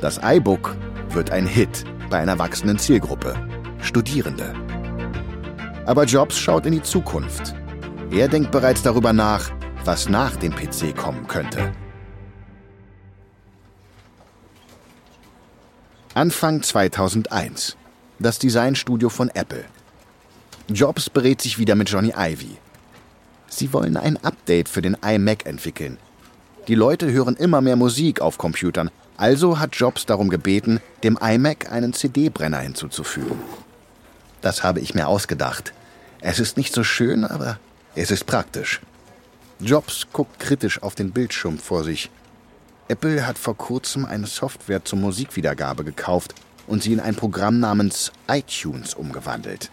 Das 0.01 0.21
iBook 0.23 0.77
wird 1.11 1.31
ein 1.31 1.47
Hit 1.47 1.85
bei 2.11 2.19
einer 2.19 2.39
wachsenden 2.39 2.79
Zielgruppe, 2.79 3.35
Studierende. 3.81 4.55
Aber 5.87 6.05
Jobs 6.05 6.39
schaut 6.39 6.67
in 6.67 6.73
die 6.73 6.83
Zukunft. 6.83 7.55
Er 8.11 8.29
denkt 8.29 8.51
bereits 8.51 8.83
darüber 8.83 9.13
nach, 9.13 9.51
was 9.85 10.09
nach 10.09 10.37
dem 10.37 10.53
PC 10.53 10.97
kommen 10.97 11.27
könnte. 11.27 11.73
Anfang 16.15 16.63
2001. 16.63 17.77
Das 18.19 18.39
Designstudio 18.39 19.11
von 19.11 19.29
Apple. 19.35 19.67
Jobs 20.69 21.11
berät 21.11 21.43
sich 21.43 21.59
wieder 21.59 21.75
mit 21.75 21.91
Johnny 21.91 22.15
Ivy. 22.17 22.57
Sie 23.47 23.75
wollen 23.75 23.99
ein 23.99 24.17
Update 24.25 24.71
für 24.71 24.81
den 24.81 24.97
iMac 25.05 25.45
entwickeln. 25.45 25.99
Die 26.67 26.75
Leute 26.75 27.13
hören 27.13 27.37
immer 27.37 27.61
mehr 27.61 27.77
Musik 27.77 28.23
auf 28.23 28.39
Computern, 28.39 28.91
also 29.19 29.59
hat 29.59 29.77
Jobs 29.77 30.07
darum 30.07 30.31
gebeten, 30.31 30.81
dem 31.05 31.19
iMac 31.21 31.71
einen 31.71 31.93
CD-Brenner 31.93 32.61
hinzuzufügen. 32.61 33.39
Das 34.41 34.63
habe 34.63 34.81
ich 34.81 34.95
mir 34.95 35.09
ausgedacht. 35.09 35.75
Es 36.23 36.39
ist 36.39 36.57
nicht 36.57 36.75
so 36.75 36.85
schön, 36.85 37.23
aber 37.23 37.59
es 37.95 38.11
ist 38.11 38.25
praktisch. 38.25 38.81
Jobs 39.61 40.07
guckt 40.11 40.39
kritisch 40.39 40.83
auf 40.83 40.95
den 40.95 41.13
Bildschirm 41.13 41.59
vor 41.59 41.85
sich. 41.85 42.11
Apple 42.89 43.27
hat 43.27 43.37
vor 43.37 43.59
kurzem 43.59 44.07
eine 44.07 44.27
Software 44.27 44.83
zur 44.87 45.01
Musikwiedergabe 45.01 45.85
gekauft 45.85 46.35
und 46.67 46.83
sie 46.83 46.93
in 46.93 47.01
ein 47.01 47.15
Programm 47.15 47.61
namens 47.61 48.13
iTunes 48.29 48.95
umgewandelt. 48.95 49.71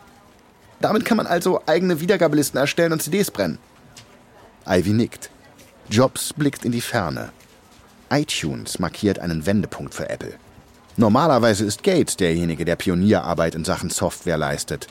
Damit 0.81 1.05
kann 1.05 1.17
man 1.17 1.27
also 1.27 1.61
eigene 1.65 1.99
Wiedergabelisten 1.99 2.59
erstellen 2.59 2.91
und 2.91 3.01
CDs 3.01 3.31
brennen. 3.31 3.57
Ivy 4.67 4.93
nickt. 4.93 5.29
Jobs 5.89 6.33
blickt 6.33 6.65
in 6.65 6.71
die 6.71 6.81
Ferne 6.81 7.31
iTunes 8.13 8.79
markiert 8.79 9.19
einen 9.19 9.45
Wendepunkt 9.45 9.93
für 9.93 10.09
Apple. 10.09 10.33
Normalerweise 10.95 11.65
ist 11.65 11.83
Gates 11.83 12.15
derjenige, 12.15 12.65
der 12.65 12.75
Pionierarbeit 12.75 13.55
in 13.55 13.65
Sachen 13.65 13.89
Software 13.89 14.37
leistet. 14.37 14.87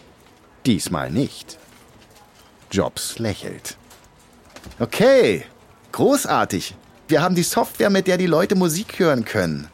Diesmal 0.67 1.11
nicht. 1.11 1.59
Jobs 2.71 3.19
lächelt. 3.19 3.77
Okay, 4.81 5.45
großartig. 5.93 6.75
Wir 7.07 7.23
haben 7.23 7.35
die 7.37 7.43
Software, 7.45 7.91
mit 7.91 8.09
der 8.09 8.19
die 8.19 8.27
Leute 8.27 8.57
Musik 8.57 8.99
hören 8.99 9.25
können. 9.25 9.69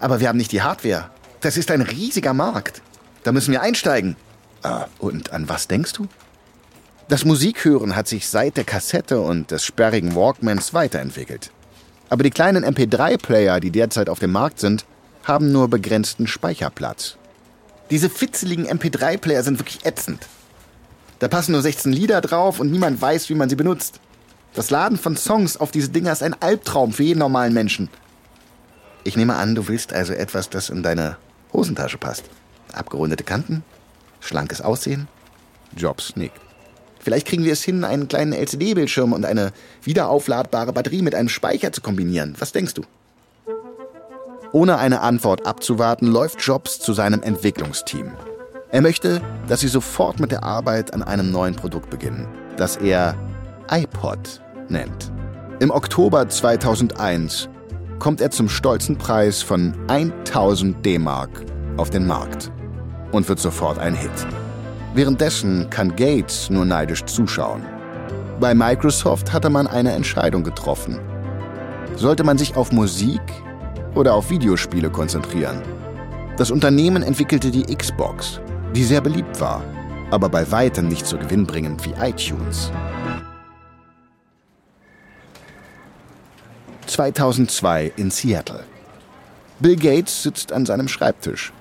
Aber 0.00 0.20
wir 0.20 0.28
haben 0.28 0.38
nicht 0.38 0.52
die 0.52 0.62
Hardware. 0.62 1.10
Das 1.40 1.56
ist 1.56 1.70
ein 1.70 1.82
riesiger 1.82 2.34
Markt. 2.34 2.82
Da 3.22 3.32
müssen 3.32 3.52
wir 3.52 3.62
einsteigen. 3.62 4.16
Ah, 4.62 4.86
und 4.98 5.32
an 5.32 5.48
was 5.48 5.68
denkst 5.68 5.92
du? 5.92 6.06
Das 7.08 7.24
Musikhören 7.24 7.96
hat 7.96 8.08
sich 8.08 8.28
seit 8.28 8.56
der 8.56 8.64
Kassette 8.64 9.20
und 9.20 9.50
des 9.50 9.64
sperrigen 9.64 10.14
Walkmans 10.14 10.72
weiterentwickelt. 10.72 11.50
Aber 12.08 12.22
die 12.22 12.30
kleinen 12.30 12.64
MP3-Player, 12.64 13.60
die 13.60 13.70
derzeit 13.70 14.08
auf 14.08 14.20
dem 14.20 14.32
Markt 14.32 14.60
sind, 14.60 14.86
haben 15.24 15.52
nur 15.52 15.68
begrenzten 15.68 16.26
Speicherplatz. 16.26 17.16
Diese 17.90 18.08
fitzeligen 18.08 18.66
MP3-Player 18.66 19.42
sind 19.42 19.58
wirklich 19.58 19.84
ätzend. 19.84 20.26
Da 21.18 21.28
passen 21.28 21.52
nur 21.52 21.62
16 21.62 21.92
Lieder 21.92 22.20
drauf 22.20 22.58
und 22.60 22.70
niemand 22.70 23.00
weiß, 23.00 23.28
wie 23.28 23.34
man 23.34 23.48
sie 23.48 23.56
benutzt. 23.56 24.00
Das 24.54 24.70
Laden 24.70 24.98
von 24.98 25.16
Songs 25.16 25.56
auf 25.56 25.70
diese 25.70 25.88
Dinger 25.88 26.12
ist 26.12 26.22
ein 26.22 26.40
Albtraum 26.40 26.92
für 26.92 27.02
jeden 27.02 27.18
normalen 27.18 27.52
Menschen. 27.52 27.88
Ich 29.04 29.16
nehme 29.16 29.36
an, 29.36 29.54
du 29.54 29.68
willst 29.68 29.92
also 29.92 30.14
etwas, 30.14 30.48
das 30.48 30.70
in 30.70 30.82
deine 30.82 31.18
Hosentasche 31.52 31.98
passt. 31.98 32.24
Abgerundete 32.72 33.22
Kanten, 33.22 33.62
schlankes 34.20 34.62
Aussehen. 34.62 35.08
Jobs 35.76 36.16
nickt. 36.16 36.40
Vielleicht 37.00 37.26
kriegen 37.26 37.44
wir 37.44 37.52
es 37.52 37.62
hin, 37.62 37.84
einen 37.84 38.08
kleinen 38.08 38.32
LCD-Bildschirm 38.32 39.12
und 39.12 39.26
eine 39.26 39.52
wiederaufladbare 39.82 40.72
Batterie 40.72 41.02
mit 41.02 41.14
einem 41.14 41.28
Speicher 41.28 41.70
zu 41.70 41.82
kombinieren. 41.82 42.34
Was 42.38 42.52
denkst 42.52 42.72
du? 42.72 42.82
Ohne 44.52 44.78
eine 44.78 45.02
Antwort 45.02 45.46
abzuwarten, 45.46 46.06
läuft 46.06 46.40
Jobs 46.40 46.78
zu 46.78 46.94
seinem 46.94 47.22
Entwicklungsteam. 47.22 48.12
Er 48.70 48.80
möchte, 48.80 49.20
dass 49.48 49.60
sie 49.60 49.68
sofort 49.68 50.18
mit 50.18 50.30
der 50.30 50.44
Arbeit 50.44 50.94
an 50.94 51.02
einem 51.02 51.30
neuen 51.30 51.54
Produkt 51.54 51.90
beginnen, 51.90 52.26
das 52.56 52.76
er 52.76 53.14
iPod 53.70 54.40
nennt. 54.68 55.12
Im 55.60 55.70
Oktober 55.70 56.28
2001 56.28 57.50
kommt 57.98 58.20
er 58.20 58.30
zum 58.30 58.48
stolzen 58.48 58.96
Preis 58.96 59.42
von 59.42 59.74
1000 59.88 60.84
D-Mark 60.84 61.44
auf 61.76 61.90
den 61.90 62.06
Markt 62.06 62.50
und 63.12 63.28
wird 63.28 63.38
sofort 63.38 63.78
ein 63.78 63.94
Hit. 63.94 64.10
Währenddessen 64.94 65.68
kann 65.70 65.96
Gates 65.96 66.50
nur 66.50 66.64
neidisch 66.64 67.04
zuschauen. 67.04 67.62
Bei 68.40 68.54
Microsoft 68.54 69.32
hatte 69.32 69.50
man 69.50 69.66
eine 69.66 69.92
Entscheidung 69.92 70.44
getroffen. 70.44 71.00
Sollte 71.96 72.24
man 72.24 72.38
sich 72.38 72.56
auf 72.56 72.72
Musik 72.72 73.22
oder 73.94 74.14
auf 74.14 74.30
Videospiele 74.30 74.90
konzentrieren? 74.90 75.62
Das 76.36 76.50
Unternehmen 76.50 77.02
entwickelte 77.02 77.50
die 77.50 77.62
Xbox, 77.74 78.40
die 78.74 78.82
sehr 78.82 79.00
beliebt 79.00 79.40
war, 79.40 79.62
aber 80.10 80.28
bei 80.28 80.50
weitem 80.50 80.88
nicht 80.88 81.06
so 81.06 81.16
gewinnbringend 81.16 81.84
wie 81.84 81.94
iTunes. 82.00 82.72
2002 86.86 87.92
in 87.96 88.10
Seattle. 88.10 88.64
Bill 89.60 89.76
Gates 89.76 90.22
sitzt 90.22 90.52
an 90.52 90.66
seinem 90.66 90.88
Schreibtisch. 90.88 91.52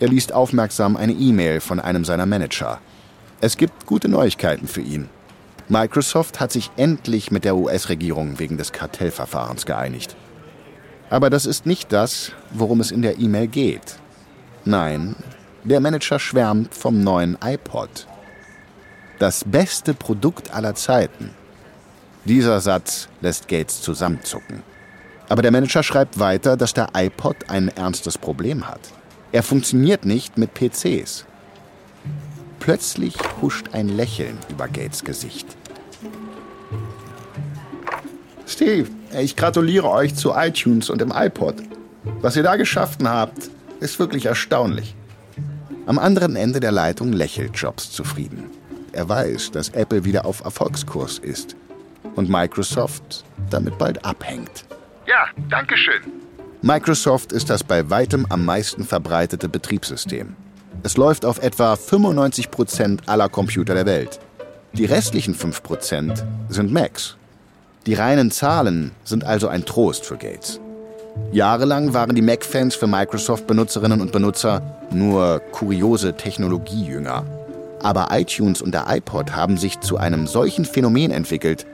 Er 0.00 0.08
liest 0.08 0.32
aufmerksam 0.32 0.96
eine 0.96 1.12
E-Mail 1.12 1.60
von 1.60 1.80
einem 1.80 2.04
seiner 2.04 2.26
Manager. 2.26 2.80
Es 3.40 3.56
gibt 3.56 3.86
gute 3.86 4.08
Neuigkeiten 4.08 4.68
für 4.68 4.80
ihn. 4.80 5.08
Microsoft 5.68 6.40
hat 6.40 6.52
sich 6.52 6.70
endlich 6.76 7.30
mit 7.30 7.44
der 7.44 7.56
US-Regierung 7.56 8.38
wegen 8.38 8.58
des 8.58 8.72
Kartellverfahrens 8.72 9.64
geeinigt. 9.64 10.16
Aber 11.08 11.30
das 11.30 11.46
ist 11.46 11.66
nicht 11.66 11.92
das, 11.92 12.32
worum 12.50 12.80
es 12.80 12.90
in 12.90 13.02
der 13.02 13.18
E-Mail 13.18 13.48
geht. 13.48 13.96
Nein, 14.64 15.16
der 15.64 15.80
Manager 15.80 16.18
schwärmt 16.18 16.74
vom 16.74 17.00
neuen 17.00 17.38
iPod. 17.44 18.06
Das 19.18 19.44
beste 19.44 19.94
Produkt 19.94 20.52
aller 20.52 20.74
Zeiten. 20.74 21.30
Dieser 22.24 22.60
Satz 22.60 23.08
lässt 23.20 23.48
Gates 23.48 23.82
zusammenzucken. 23.82 24.62
Aber 25.28 25.42
der 25.42 25.50
Manager 25.50 25.82
schreibt 25.82 26.20
weiter, 26.20 26.56
dass 26.56 26.72
der 26.72 26.90
iPod 26.94 27.36
ein 27.48 27.68
ernstes 27.68 28.16
Problem 28.16 28.68
hat. 28.68 28.80
Er 29.32 29.42
funktioniert 29.42 30.04
nicht 30.04 30.38
mit 30.38 30.54
PCs. 30.54 31.24
Plötzlich 32.60 33.16
huscht 33.40 33.70
ein 33.72 33.88
Lächeln 33.88 34.38
über 34.50 34.68
Gates 34.68 35.02
Gesicht. 35.02 35.46
Steve, 38.46 38.88
ich 39.18 39.34
gratuliere 39.34 39.90
euch 39.90 40.14
zu 40.14 40.32
iTunes 40.32 40.90
und 40.90 41.00
dem 41.00 41.12
iPod. 41.12 41.56
Was 42.20 42.36
ihr 42.36 42.44
da 42.44 42.54
geschaffen 42.54 43.08
habt, 43.08 43.50
ist 43.80 43.98
wirklich 43.98 44.26
erstaunlich. 44.26 44.94
Am 45.86 45.98
anderen 45.98 46.36
Ende 46.36 46.60
der 46.60 46.72
Leitung 46.72 47.12
lächelt 47.12 47.56
Jobs 47.56 47.90
zufrieden. 47.90 48.48
Er 48.92 49.08
weiß, 49.08 49.50
dass 49.50 49.70
Apple 49.70 50.04
wieder 50.04 50.24
auf 50.24 50.44
Erfolgskurs 50.44 51.18
ist 51.18 51.56
und 52.14 52.28
Microsoft 52.28 53.24
damit 53.50 53.78
bald 53.78 54.04
abhängt. 54.04 54.64
Ja, 55.06 55.26
danke 55.48 55.76
schön. 55.76 56.02
Microsoft 56.62 57.32
ist 57.32 57.50
das 57.50 57.64
bei 57.64 57.90
weitem 57.90 58.26
am 58.28 58.44
meisten 58.44 58.84
verbreitete 58.84 59.48
Betriebssystem. 59.48 60.36
Es 60.84 60.96
läuft 60.96 61.24
auf 61.24 61.42
etwa 61.42 61.76
95 61.76 62.50
Prozent 62.50 63.08
aller 63.08 63.28
Computer 63.28 63.74
der 63.74 63.86
Welt. 63.86 64.20
Die 64.72 64.84
restlichen 64.84 65.34
5% 65.34 66.22
sind 66.48 66.72
Macs. 66.72 67.16
Die 67.86 67.94
reinen 67.94 68.30
Zahlen 68.30 68.92
sind 69.04 69.24
also 69.24 69.48
ein 69.48 69.64
Trost 69.64 70.06
für 70.06 70.16
Gates. 70.16 70.60
Jahrelang 71.32 71.94
waren 71.94 72.14
die 72.14 72.22
Mac-Fans 72.22 72.74
für 72.74 72.86
Microsoft-Benutzerinnen 72.86 74.00
und 74.00 74.12
Benutzer 74.12 74.62
nur 74.92 75.40
kuriose 75.50 76.16
Technologiejünger. 76.16 77.24
Aber 77.82 78.08
iTunes 78.12 78.62
und 78.62 78.72
der 78.72 78.86
iPod 78.88 79.34
haben 79.34 79.58
sich 79.58 79.80
zu 79.80 79.96
einem 79.96 80.26
solchen 80.26 80.64
Phänomen 80.64 81.10
entwickelt, 81.10 81.66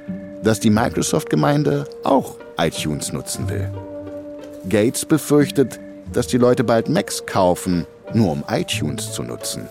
dass 0.43 0.61
die 0.61 0.71
Microsoft-Gemeinde 0.71 1.87
auch 2.05 2.37
iTunes 2.59 3.13
nutzen 3.13 3.49
will. 3.49 3.71
Gates 4.69 5.05
befürchtet, 5.05 5.79
dass 6.13 6.27
die 6.27 6.39
Leute 6.39 6.65
bald 6.65 6.89
Macs 6.89 7.25
kaufen, 7.27 7.87
nur 8.15 8.33
um 8.33 8.45
iTunes 8.49 9.13
zu 9.13 9.23
nutzen. 9.23 9.69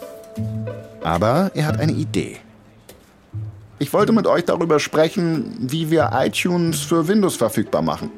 Aber 1.03 1.51
er 1.53 1.65
hat 1.65 1.79
eine 1.79 1.93
Idee. 1.93 2.37
Ich 3.79 3.93
wollte 3.93 4.11
mit 4.11 4.25
euch 4.25 4.45
darüber 4.45 4.79
sprechen, 4.79 5.55
wie 5.59 5.91
wir 5.91 6.11
iTunes 6.13 6.81
für 6.81 7.07
Windows 7.07 7.35
verfügbar 7.35 7.81
machen. 7.81 8.09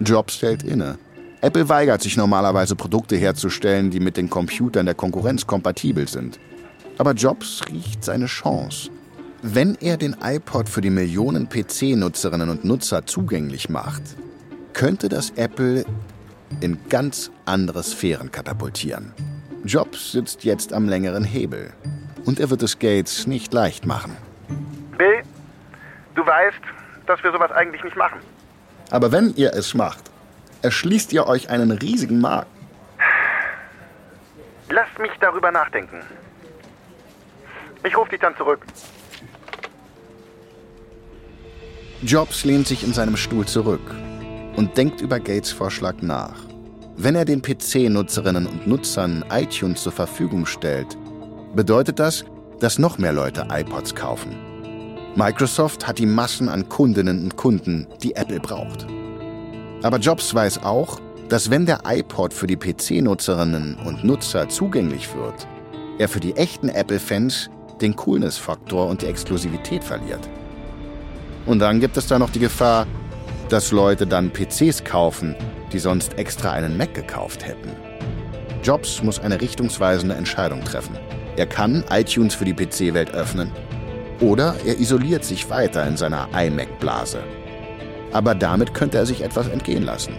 Jobs 0.00 0.34
stellt 0.34 0.62
inne. 0.62 0.98
Apple 1.42 1.68
weigert 1.68 2.02
sich 2.02 2.16
normalerweise 2.16 2.76
Produkte 2.76 3.16
herzustellen, 3.16 3.90
die 3.90 4.00
mit 4.00 4.16
den 4.16 4.28
Computern 4.28 4.86
der 4.86 4.94
Konkurrenz 4.94 5.46
kompatibel 5.46 6.06
sind. 6.06 6.38
Aber 6.98 7.12
Jobs 7.12 7.62
riecht 7.70 8.04
seine 8.04 8.26
Chance. 8.26 8.90
Wenn 9.42 9.74
er 9.80 9.96
den 9.96 10.16
iPod 10.22 10.68
für 10.68 10.82
die 10.82 10.90
Millionen 10.90 11.48
PC-Nutzerinnen 11.48 12.50
und 12.50 12.66
Nutzer 12.66 13.06
zugänglich 13.06 13.70
macht, 13.70 14.02
könnte 14.74 15.08
das 15.08 15.30
Apple 15.30 15.86
in 16.60 16.78
ganz 16.90 17.30
andere 17.46 17.82
Sphären 17.82 18.30
katapultieren. 18.30 19.14
Jobs 19.64 20.12
sitzt 20.12 20.44
jetzt 20.44 20.74
am 20.74 20.90
längeren 20.90 21.24
Hebel. 21.24 21.72
Und 22.26 22.38
er 22.38 22.50
wird 22.50 22.62
es 22.62 22.78
Gates 22.78 23.26
nicht 23.26 23.54
leicht 23.54 23.86
machen. 23.86 24.14
Bill, 24.98 25.22
du 26.14 26.26
weißt, 26.26 26.60
dass 27.06 27.22
wir 27.24 27.32
sowas 27.32 27.50
eigentlich 27.50 27.82
nicht 27.82 27.96
machen. 27.96 28.20
Aber 28.90 29.10
wenn 29.10 29.34
ihr 29.36 29.54
es 29.54 29.72
macht, 29.72 30.10
erschließt 30.60 31.14
ihr 31.14 31.26
euch 31.26 31.48
einen 31.48 31.70
riesigen 31.70 32.20
Markt. 32.20 32.50
Lasst 34.68 34.98
mich 34.98 35.12
darüber 35.18 35.50
nachdenken. 35.50 36.02
Ich 37.84 37.96
rufe 37.96 38.10
dich 38.10 38.20
dann 38.20 38.36
zurück. 38.36 38.66
Jobs 42.02 42.44
lehnt 42.44 42.66
sich 42.66 42.82
in 42.82 42.94
seinem 42.94 43.14
Stuhl 43.14 43.44
zurück 43.44 43.94
und 44.56 44.74
denkt 44.78 45.02
über 45.02 45.20
Gates 45.20 45.52
Vorschlag 45.52 45.96
nach. 46.00 46.46
Wenn 46.96 47.14
er 47.14 47.26
den 47.26 47.42
PC-Nutzerinnen 47.42 48.46
und 48.46 48.66
Nutzern 48.66 49.22
iTunes 49.30 49.82
zur 49.82 49.92
Verfügung 49.92 50.46
stellt, 50.46 50.96
bedeutet 51.54 51.98
das, 51.98 52.24
dass 52.58 52.78
noch 52.78 52.96
mehr 52.96 53.12
Leute 53.12 53.46
iPods 53.50 53.94
kaufen. 53.94 54.34
Microsoft 55.14 55.86
hat 55.86 55.98
die 55.98 56.06
Massen 56.06 56.48
an 56.48 56.70
Kundinnen 56.70 57.24
und 57.24 57.36
Kunden, 57.36 57.86
die 58.02 58.16
Apple 58.16 58.40
braucht. 58.40 58.86
Aber 59.82 59.98
Jobs 59.98 60.34
weiß 60.34 60.62
auch, 60.62 61.00
dass 61.28 61.50
wenn 61.50 61.66
der 61.66 61.80
iPod 61.84 62.32
für 62.32 62.46
die 62.46 62.56
PC-Nutzerinnen 62.56 63.76
und 63.84 64.04
Nutzer 64.04 64.48
zugänglich 64.48 65.14
wird, 65.14 65.46
er 65.98 66.08
für 66.08 66.20
die 66.20 66.34
echten 66.36 66.70
Apple-Fans 66.70 67.50
den 67.82 67.94
Coolness-Faktor 67.94 68.88
und 68.88 69.02
die 69.02 69.06
Exklusivität 69.06 69.84
verliert. 69.84 70.26
Und 71.46 71.58
dann 71.58 71.80
gibt 71.80 71.96
es 71.96 72.06
da 72.06 72.18
noch 72.18 72.30
die 72.30 72.38
Gefahr, 72.38 72.86
dass 73.48 73.72
Leute 73.72 74.06
dann 74.06 74.30
PCs 74.32 74.84
kaufen, 74.84 75.34
die 75.72 75.78
sonst 75.78 76.18
extra 76.18 76.52
einen 76.52 76.76
Mac 76.76 76.94
gekauft 76.94 77.46
hätten. 77.46 77.70
Jobs 78.62 79.02
muss 79.02 79.18
eine 79.18 79.40
richtungsweisende 79.40 80.14
Entscheidung 80.14 80.62
treffen. 80.64 80.96
Er 81.36 81.46
kann 81.46 81.84
iTunes 81.90 82.34
für 82.34 82.44
die 82.44 82.54
PC-Welt 82.54 83.12
öffnen 83.14 83.50
oder 84.20 84.54
er 84.66 84.78
isoliert 84.78 85.24
sich 85.24 85.48
weiter 85.48 85.86
in 85.86 85.96
seiner 85.96 86.28
iMac-Blase. 86.34 87.22
Aber 88.12 88.34
damit 88.34 88.74
könnte 88.74 88.98
er 88.98 89.06
sich 89.06 89.22
etwas 89.22 89.48
entgehen 89.48 89.84
lassen. 89.84 90.14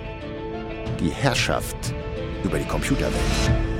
Die 1.00 1.10
Herrschaft 1.10 1.94
über 2.44 2.58
die 2.58 2.66
Computerwelt. 2.66 3.71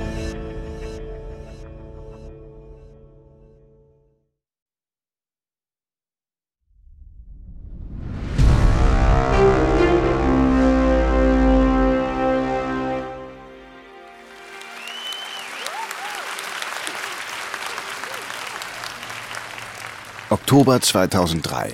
Oktober 20.52 20.82
2003 20.82 21.72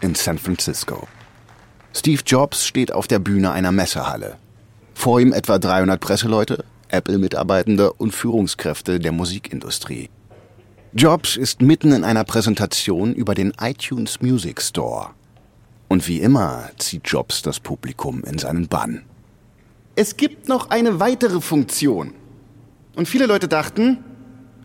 in 0.00 0.16
San 0.16 0.36
Francisco. 0.36 1.06
Steve 1.94 2.20
Jobs 2.26 2.66
steht 2.66 2.90
auf 2.90 3.06
der 3.06 3.20
Bühne 3.20 3.52
einer 3.52 3.70
Messehalle. 3.70 4.36
Vor 4.94 5.20
ihm 5.20 5.32
etwa 5.32 5.60
300 5.60 6.00
Presseleute, 6.00 6.64
Apple-Mitarbeitende 6.88 7.92
und 7.92 8.12
Führungskräfte 8.12 8.98
der 8.98 9.12
Musikindustrie. 9.12 10.10
Jobs 10.92 11.36
ist 11.36 11.62
mitten 11.62 11.92
in 11.92 12.02
einer 12.02 12.24
Präsentation 12.24 13.14
über 13.14 13.36
den 13.36 13.52
iTunes 13.60 14.20
Music 14.20 14.60
Store. 14.60 15.10
Und 15.86 16.08
wie 16.08 16.18
immer 16.18 16.68
zieht 16.78 17.06
Jobs 17.06 17.42
das 17.42 17.60
Publikum 17.60 18.24
in 18.24 18.38
seinen 18.38 18.66
Bann. 18.66 19.04
Es 19.94 20.16
gibt 20.16 20.48
noch 20.48 20.70
eine 20.70 20.98
weitere 20.98 21.40
Funktion. 21.40 22.14
Und 22.96 23.06
viele 23.06 23.26
Leute 23.26 23.46
dachten, 23.46 24.02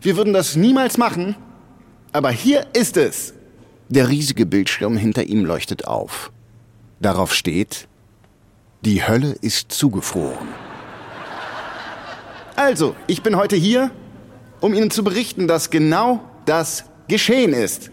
wir 0.00 0.16
würden 0.16 0.32
das 0.32 0.56
niemals 0.56 0.98
machen, 0.98 1.36
aber 2.10 2.32
hier 2.32 2.66
ist 2.72 2.96
es. 2.96 3.35
Der 3.88 4.08
riesige 4.08 4.46
Bildschirm 4.46 4.96
hinter 4.96 5.24
ihm 5.24 5.44
leuchtet 5.44 5.86
auf. 5.86 6.32
Darauf 6.98 7.32
steht, 7.32 7.86
die 8.80 9.06
Hölle 9.06 9.36
ist 9.40 9.70
zugefroren. 9.70 10.48
Also, 12.56 12.96
ich 13.06 13.22
bin 13.22 13.36
heute 13.36 13.54
hier, 13.54 13.90
um 14.60 14.74
Ihnen 14.74 14.90
zu 14.90 15.04
berichten, 15.04 15.46
dass 15.46 15.70
genau 15.70 16.20
das 16.46 16.84
geschehen 17.06 17.52
ist. 17.52 17.90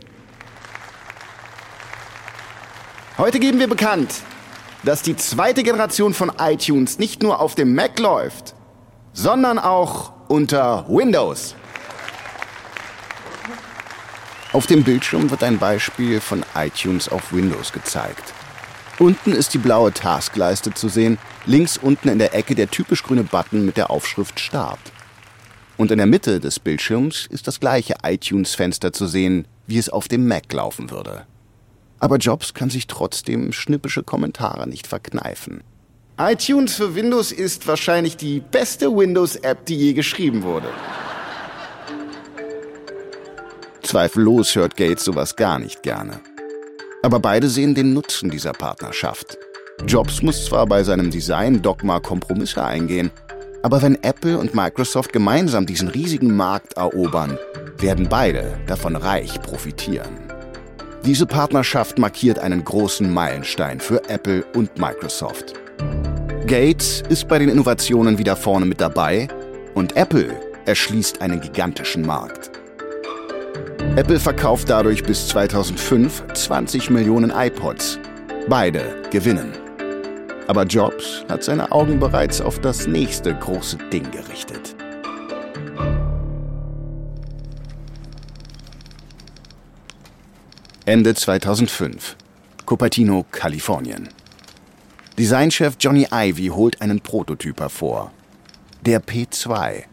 Heute 3.20 3.40
geben 3.40 3.60
wir 3.60 3.68
bekannt, 3.68 4.16
dass 4.84 5.04
die 5.04 5.16
zweite 5.16 5.62
Generation 5.62 6.16
von 6.16 6.32
iTunes 6.40 6.98
nicht 6.98 7.22
nur 7.22 7.40
auf 7.40 7.54
dem 7.54 7.76
Mac 7.76 8.00
läuft, 8.00 8.56
sondern 9.14 9.60
auch 9.60 10.14
unter 10.28 10.88
Windows. 10.90 11.56
Auf 14.54 14.68
dem 14.68 14.84
Bildschirm 14.84 15.32
wird 15.32 15.42
ein 15.42 15.58
Beispiel 15.58 16.22
von 16.22 16.46
iTunes 16.54 17.10
auf 17.10 17.34
Windows 17.34 17.74
gezeigt. 17.74 18.34
Unten 19.00 19.32
ist 19.32 19.56
die 19.56 19.58
blaue 19.58 19.92
Taskleiste 19.92 20.72
zu 20.76 20.90
sehen, 20.90 21.18
links 21.48 21.78
unten 21.78 22.08
in 22.08 22.20
der 22.20 22.36
Ecke 22.36 22.54
der 22.54 22.70
typisch 22.70 23.02
grüne 23.02 23.24
Button 23.24 23.66
mit 23.66 23.78
der 23.78 23.90
Aufschrift 23.90 24.40
Start. 24.40 24.80
Und 25.76 25.90
in 25.90 25.98
der 25.98 26.06
Mitte 26.06 26.40
des 26.40 26.60
Bildschirms 26.60 27.26
ist 27.32 27.48
das 27.48 27.60
gleiche 27.60 27.96
iTunes-Fenster 28.04 28.94
zu 28.94 29.08
sehen, 29.08 29.48
wie 29.66 29.80
es 29.80 29.90
auf 29.90 30.08
dem 30.08 30.28
Mac 30.28 30.54
laufen 30.54 30.92
würde. 30.92 31.26
Aber 31.98 32.18
Jobs 32.18 32.54
kann 32.54 32.70
sich 32.70 32.86
trotzdem 32.86 33.54
schnippische 33.54 34.04
Kommentare 34.04 34.70
nicht 34.70 34.86
verkneifen. 34.86 35.64
iTunes 36.20 36.76
für 36.76 36.94
Windows 36.94 37.32
ist 37.32 37.66
wahrscheinlich 37.66 38.18
die 38.18 38.40
beste 38.40 38.96
Windows-App, 38.96 39.66
die 39.66 39.78
je 39.78 39.94
geschrieben 39.94 40.44
wurde. 40.44 40.68
Zweifellos 43.84 44.56
hört 44.56 44.78
Gates 44.78 45.04
sowas 45.04 45.36
gar 45.36 45.60
nicht 45.60 45.84
gerne. 45.84 46.20
Aber 47.04 47.20
beide 47.20 47.50
sehen 47.50 47.76
den 47.76 47.94
Nutzen 47.94 48.30
dieser 48.30 48.54
Partnerschaft. 48.54 49.38
Jobs 49.86 50.22
muss 50.22 50.46
zwar 50.46 50.66
bei 50.66 50.84
seinem 50.84 51.12
Design-Dogma 51.12 52.00
Kompromisse 52.00 52.64
eingehen, 52.64 53.12
aber 53.62 53.82
wenn 53.82 54.02
Apple 54.04 54.38
und 54.38 54.56
Microsoft 54.56 55.12
gemeinsam 55.12 55.66
diesen 55.66 55.90
riesigen 55.90 56.36
Markt 56.36 56.74
erobern, 56.74 57.38
werden 57.78 58.08
beide 58.10 58.58
davon 58.68 58.96
reich 58.96 59.42
profitieren. 59.42 60.18
Diese 61.06 61.26
Partnerschaft 61.26 61.98
markiert 61.98 62.40
einen 62.40 62.64
großen 62.64 63.12
Meilenstein 63.12 63.82
für 63.82 64.08
Apple 64.10 64.46
und 64.56 64.78
Microsoft. 64.78 65.54
Gates 66.48 67.04
ist 67.10 67.28
bei 67.28 67.40
den 67.40 67.50
Innovationen 67.50 68.18
wieder 68.18 68.38
vorne 68.38 68.66
mit 68.66 68.80
dabei 68.80 69.28
und 69.74 69.98
Apple 69.98 70.34
erschließt 70.66 71.22
einen 71.22 71.42
gigantischen 71.42 72.06
Markt. 72.06 72.53
Apple 73.96 74.20
verkauft 74.20 74.72
dadurch 74.72 75.04
bis 75.04 75.28
2005 75.28 76.24
20 76.34 76.90
Millionen 76.90 77.30
iPods. 77.30 78.00
Beide 78.50 79.04
gewinnen. 79.12 79.54
Aber 80.48 80.64
Jobs 80.64 81.24
hat 81.30 81.44
seine 81.44 81.72
Augen 81.72 82.00
bereits 82.00 82.42
auf 82.42 82.58
das 82.58 82.88
nächste 82.88 83.36
große 83.36 83.78
Ding 83.94 84.10
gerichtet. 84.10 84.76
Ende 90.86 91.14
2005. 91.14 92.16
Cupertino, 92.66 93.28
Kalifornien. 93.30 94.10
Designchef 95.20 95.76
Johnny 95.80 96.08
Ivy 96.12 96.48
holt 96.48 96.82
einen 96.82 97.00
Prototyp 97.00 97.60
hervor. 97.60 98.12
Der 98.82 99.04
P2 99.04 99.84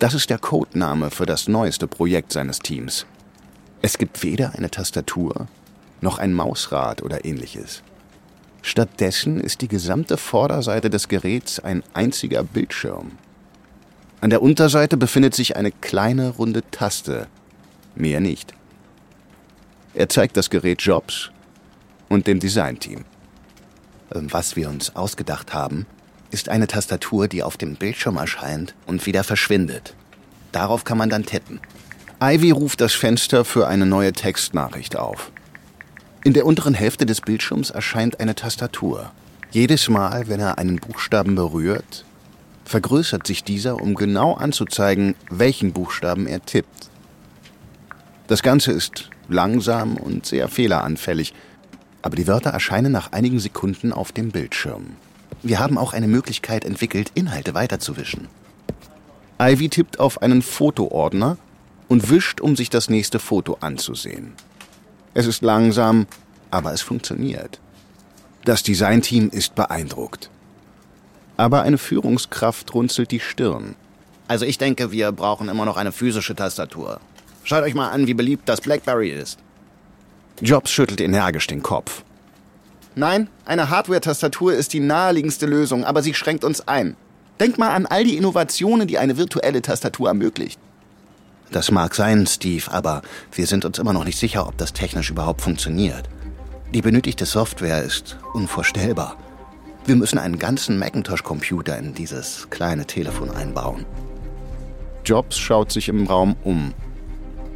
das 0.00 0.14
ist 0.14 0.30
der 0.30 0.38
Codename 0.38 1.10
für 1.10 1.26
das 1.26 1.46
neueste 1.46 1.86
Projekt 1.86 2.32
seines 2.32 2.58
Teams. 2.58 3.06
Es 3.82 3.98
gibt 3.98 4.22
weder 4.22 4.54
eine 4.56 4.70
Tastatur 4.70 5.46
noch 6.00 6.18
ein 6.18 6.32
Mausrad 6.32 7.02
oder 7.02 7.26
ähnliches. 7.26 7.82
Stattdessen 8.62 9.40
ist 9.40 9.60
die 9.60 9.68
gesamte 9.68 10.16
Vorderseite 10.16 10.88
des 10.88 11.08
Geräts 11.08 11.60
ein 11.60 11.82
einziger 11.92 12.42
Bildschirm. 12.42 13.12
An 14.22 14.30
der 14.30 14.40
Unterseite 14.40 14.96
befindet 14.96 15.34
sich 15.34 15.56
eine 15.56 15.70
kleine 15.70 16.30
runde 16.30 16.62
Taste, 16.70 17.26
mehr 17.94 18.20
nicht. 18.20 18.54
Er 19.92 20.08
zeigt 20.08 20.38
das 20.38 20.48
Gerät 20.48 20.80
Jobs 20.80 21.30
und 22.08 22.26
dem 22.26 22.40
Designteam. 22.40 23.04
Was 24.08 24.56
wir 24.56 24.70
uns 24.70 24.96
ausgedacht 24.96 25.52
haben, 25.52 25.84
ist 26.30 26.48
eine 26.48 26.66
Tastatur, 26.66 27.28
die 27.28 27.42
auf 27.42 27.56
dem 27.56 27.76
Bildschirm 27.76 28.16
erscheint 28.16 28.74
und 28.86 29.06
wieder 29.06 29.24
verschwindet. 29.24 29.94
Darauf 30.52 30.84
kann 30.84 30.98
man 30.98 31.10
dann 31.10 31.26
tippen. 31.26 31.60
Ivy 32.22 32.50
ruft 32.50 32.80
das 32.80 32.92
Fenster 32.92 33.44
für 33.44 33.66
eine 33.66 33.86
neue 33.86 34.12
Textnachricht 34.12 34.96
auf. 34.96 35.30
In 36.22 36.34
der 36.34 36.44
unteren 36.44 36.74
Hälfte 36.74 37.06
des 37.06 37.22
Bildschirms 37.22 37.70
erscheint 37.70 38.20
eine 38.20 38.34
Tastatur. 38.34 39.10
Jedes 39.52 39.88
Mal, 39.88 40.28
wenn 40.28 40.38
er 40.38 40.58
einen 40.58 40.76
Buchstaben 40.76 41.34
berührt, 41.34 42.04
vergrößert 42.64 43.26
sich 43.26 43.42
dieser, 43.42 43.80
um 43.80 43.94
genau 43.94 44.34
anzuzeigen, 44.34 45.14
welchen 45.30 45.72
Buchstaben 45.72 46.26
er 46.26 46.44
tippt. 46.44 46.90
Das 48.28 48.42
Ganze 48.42 48.70
ist 48.70 49.08
langsam 49.28 49.96
und 49.96 50.26
sehr 50.26 50.48
fehleranfällig, 50.48 51.32
aber 52.02 52.16
die 52.16 52.26
Wörter 52.26 52.50
erscheinen 52.50 52.92
nach 52.92 53.12
einigen 53.12 53.40
Sekunden 53.40 53.92
auf 53.92 54.12
dem 54.12 54.30
Bildschirm. 54.30 54.96
Wir 55.42 55.58
haben 55.58 55.78
auch 55.78 55.92
eine 55.92 56.08
Möglichkeit 56.08 56.64
entwickelt, 56.64 57.12
Inhalte 57.14 57.54
weiterzuwischen. 57.54 58.28
Ivy 59.40 59.70
tippt 59.70 59.98
auf 59.98 60.20
einen 60.20 60.42
Fotoordner 60.42 61.38
und 61.88 62.10
wischt, 62.10 62.40
um 62.40 62.56
sich 62.56 62.68
das 62.68 62.90
nächste 62.90 63.18
Foto 63.18 63.56
anzusehen. 63.60 64.34
Es 65.14 65.26
ist 65.26 65.42
langsam, 65.42 66.06
aber 66.50 66.72
es 66.72 66.82
funktioniert. 66.82 67.58
Das 68.44 68.62
Designteam 68.62 69.30
ist 69.30 69.54
beeindruckt. 69.54 70.30
Aber 71.36 71.62
eine 71.62 71.78
Führungskraft 71.78 72.74
runzelt 72.74 73.10
die 73.10 73.20
Stirn. 73.20 73.76
Also 74.28 74.44
ich 74.44 74.58
denke, 74.58 74.92
wir 74.92 75.10
brauchen 75.10 75.48
immer 75.48 75.64
noch 75.64 75.76
eine 75.78 75.90
physische 75.90 76.36
Tastatur. 76.36 77.00
Schaut 77.44 77.64
euch 77.64 77.74
mal 77.74 77.88
an, 77.88 78.06
wie 78.06 78.14
beliebt 78.14 78.48
das 78.48 78.60
BlackBerry 78.60 79.10
ist. 79.10 79.38
Jobs 80.40 80.70
schüttelt 80.70 81.00
energisch 81.00 81.46
den 81.46 81.62
Kopf. 81.62 82.04
Nein, 82.94 83.28
eine 83.44 83.70
Hardware-Tastatur 83.70 84.54
ist 84.54 84.72
die 84.72 84.80
naheliegendste 84.80 85.46
Lösung, 85.46 85.84
aber 85.84 86.02
sie 86.02 86.14
schränkt 86.14 86.44
uns 86.44 86.66
ein. 86.66 86.96
Denkt 87.38 87.58
mal 87.58 87.70
an 87.70 87.86
all 87.86 88.04
die 88.04 88.16
Innovationen, 88.16 88.86
die 88.86 88.98
eine 88.98 89.16
virtuelle 89.16 89.62
Tastatur 89.62 90.08
ermöglicht. 90.08 90.58
Das 91.52 91.70
mag 91.70 91.94
sein, 91.94 92.26
Steve, 92.26 92.70
aber 92.70 93.02
wir 93.32 93.46
sind 93.46 93.64
uns 93.64 93.78
immer 93.78 93.92
noch 93.92 94.04
nicht 94.04 94.18
sicher, 94.18 94.46
ob 94.46 94.56
das 94.58 94.72
technisch 94.72 95.10
überhaupt 95.10 95.40
funktioniert. 95.40 96.08
Die 96.72 96.82
benötigte 96.82 97.26
Software 97.26 97.82
ist 97.82 98.18
unvorstellbar. 98.34 99.16
Wir 99.86 99.96
müssen 99.96 100.18
einen 100.18 100.38
ganzen 100.38 100.78
Macintosh-Computer 100.78 101.76
in 101.78 101.94
dieses 101.94 102.48
kleine 102.50 102.86
Telefon 102.86 103.30
einbauen. 103.30 103.86
Jobs 105.04 105.38
schaut 105.38 105.72
sich 105.72 105.88
im 105.88 106.06
Raum 106.06 106.36
um. 106.44 106.74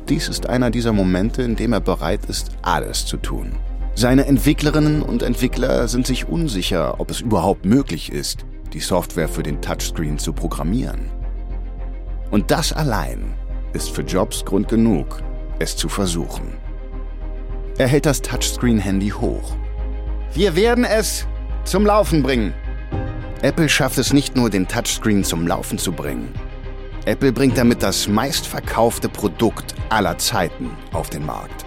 Dies 0.09 0.29
ist 0.29 0.47
einer 0.47 0.71
dieser 0.71 0.93
Momente, 0.93 1.43
in 1.43 1.55
dem 1.55 1.73
er 1.73 1.81
bereit 1.81 2.25
ist, 2.27 2.51
alles 2.63 3.07
zu 3.07 3.17
tun. 3.19 3.53
Seine 3.97 4.27
Entwicklerinnen 4.27 5.03
und 5.03 5.23
Entwickler 5.23 5.87
sind 5.87 6.05
sich 6.05 6.29
unsicher, 6.29 6.99
ob 6.99 7.13
es 7.13 7.21
überhaupt 7.21 7.65
möglich 7.65 8.11
ist, 8.11 8.45
die 8.73 8.81
Software 8.81 9.29
für 9.29 9.45
den 9.45 9.63
Touchscreen 9.63 10.19
zu 10.19 10.33
programmieren. 10.33 11.11
Und 12.33 12.51
das 12.51 12.73
allein 12.73 13.35
ist 13.73 13.91
für 13.91 14.03
Jobs 14.03 14.45
Grund 14.45 14.69
genug, 14.69 15.23
es 15.61 15.77
zu 15.77 15.89
versuchen. 15.89 16.55
Er 17.79 17.87
hält 17.87 18.07
das 18.07 18.21
Touchscreen-Handy 18.21 19.11
hoch. 19.11 19.55
Wir 20.33 20.57
werden 20.57 20.85
es 20.85 21.29
zum 21.63 21.87
Laufen 21.87 22.25
bringen. 22.25 22.53
Apple 23.43 23.69
schafft 23.69 23.99
es 23.99 24.13
nicht 24.13 24.35
nur, 24.35 24.51
den 24.51 24.67
Touchscreen 24.67 25.23
zum 25.23 25.47
Laufen 25.47 25.79
zu 25.79 25.93
bringen. 25.93 26.35
Apple 27.05 27.33
bringt 27.33 27.57
damit 27.57 27.83
das 27.83 28.09
meistverkaufte 28.09 29.09
Produkt 29.09 29.77
aller 29.89 30.19
Zeiten 30.19 30.71
auf 30.93 31.11
den 31.11 31.25
Markt. 31.25 31.65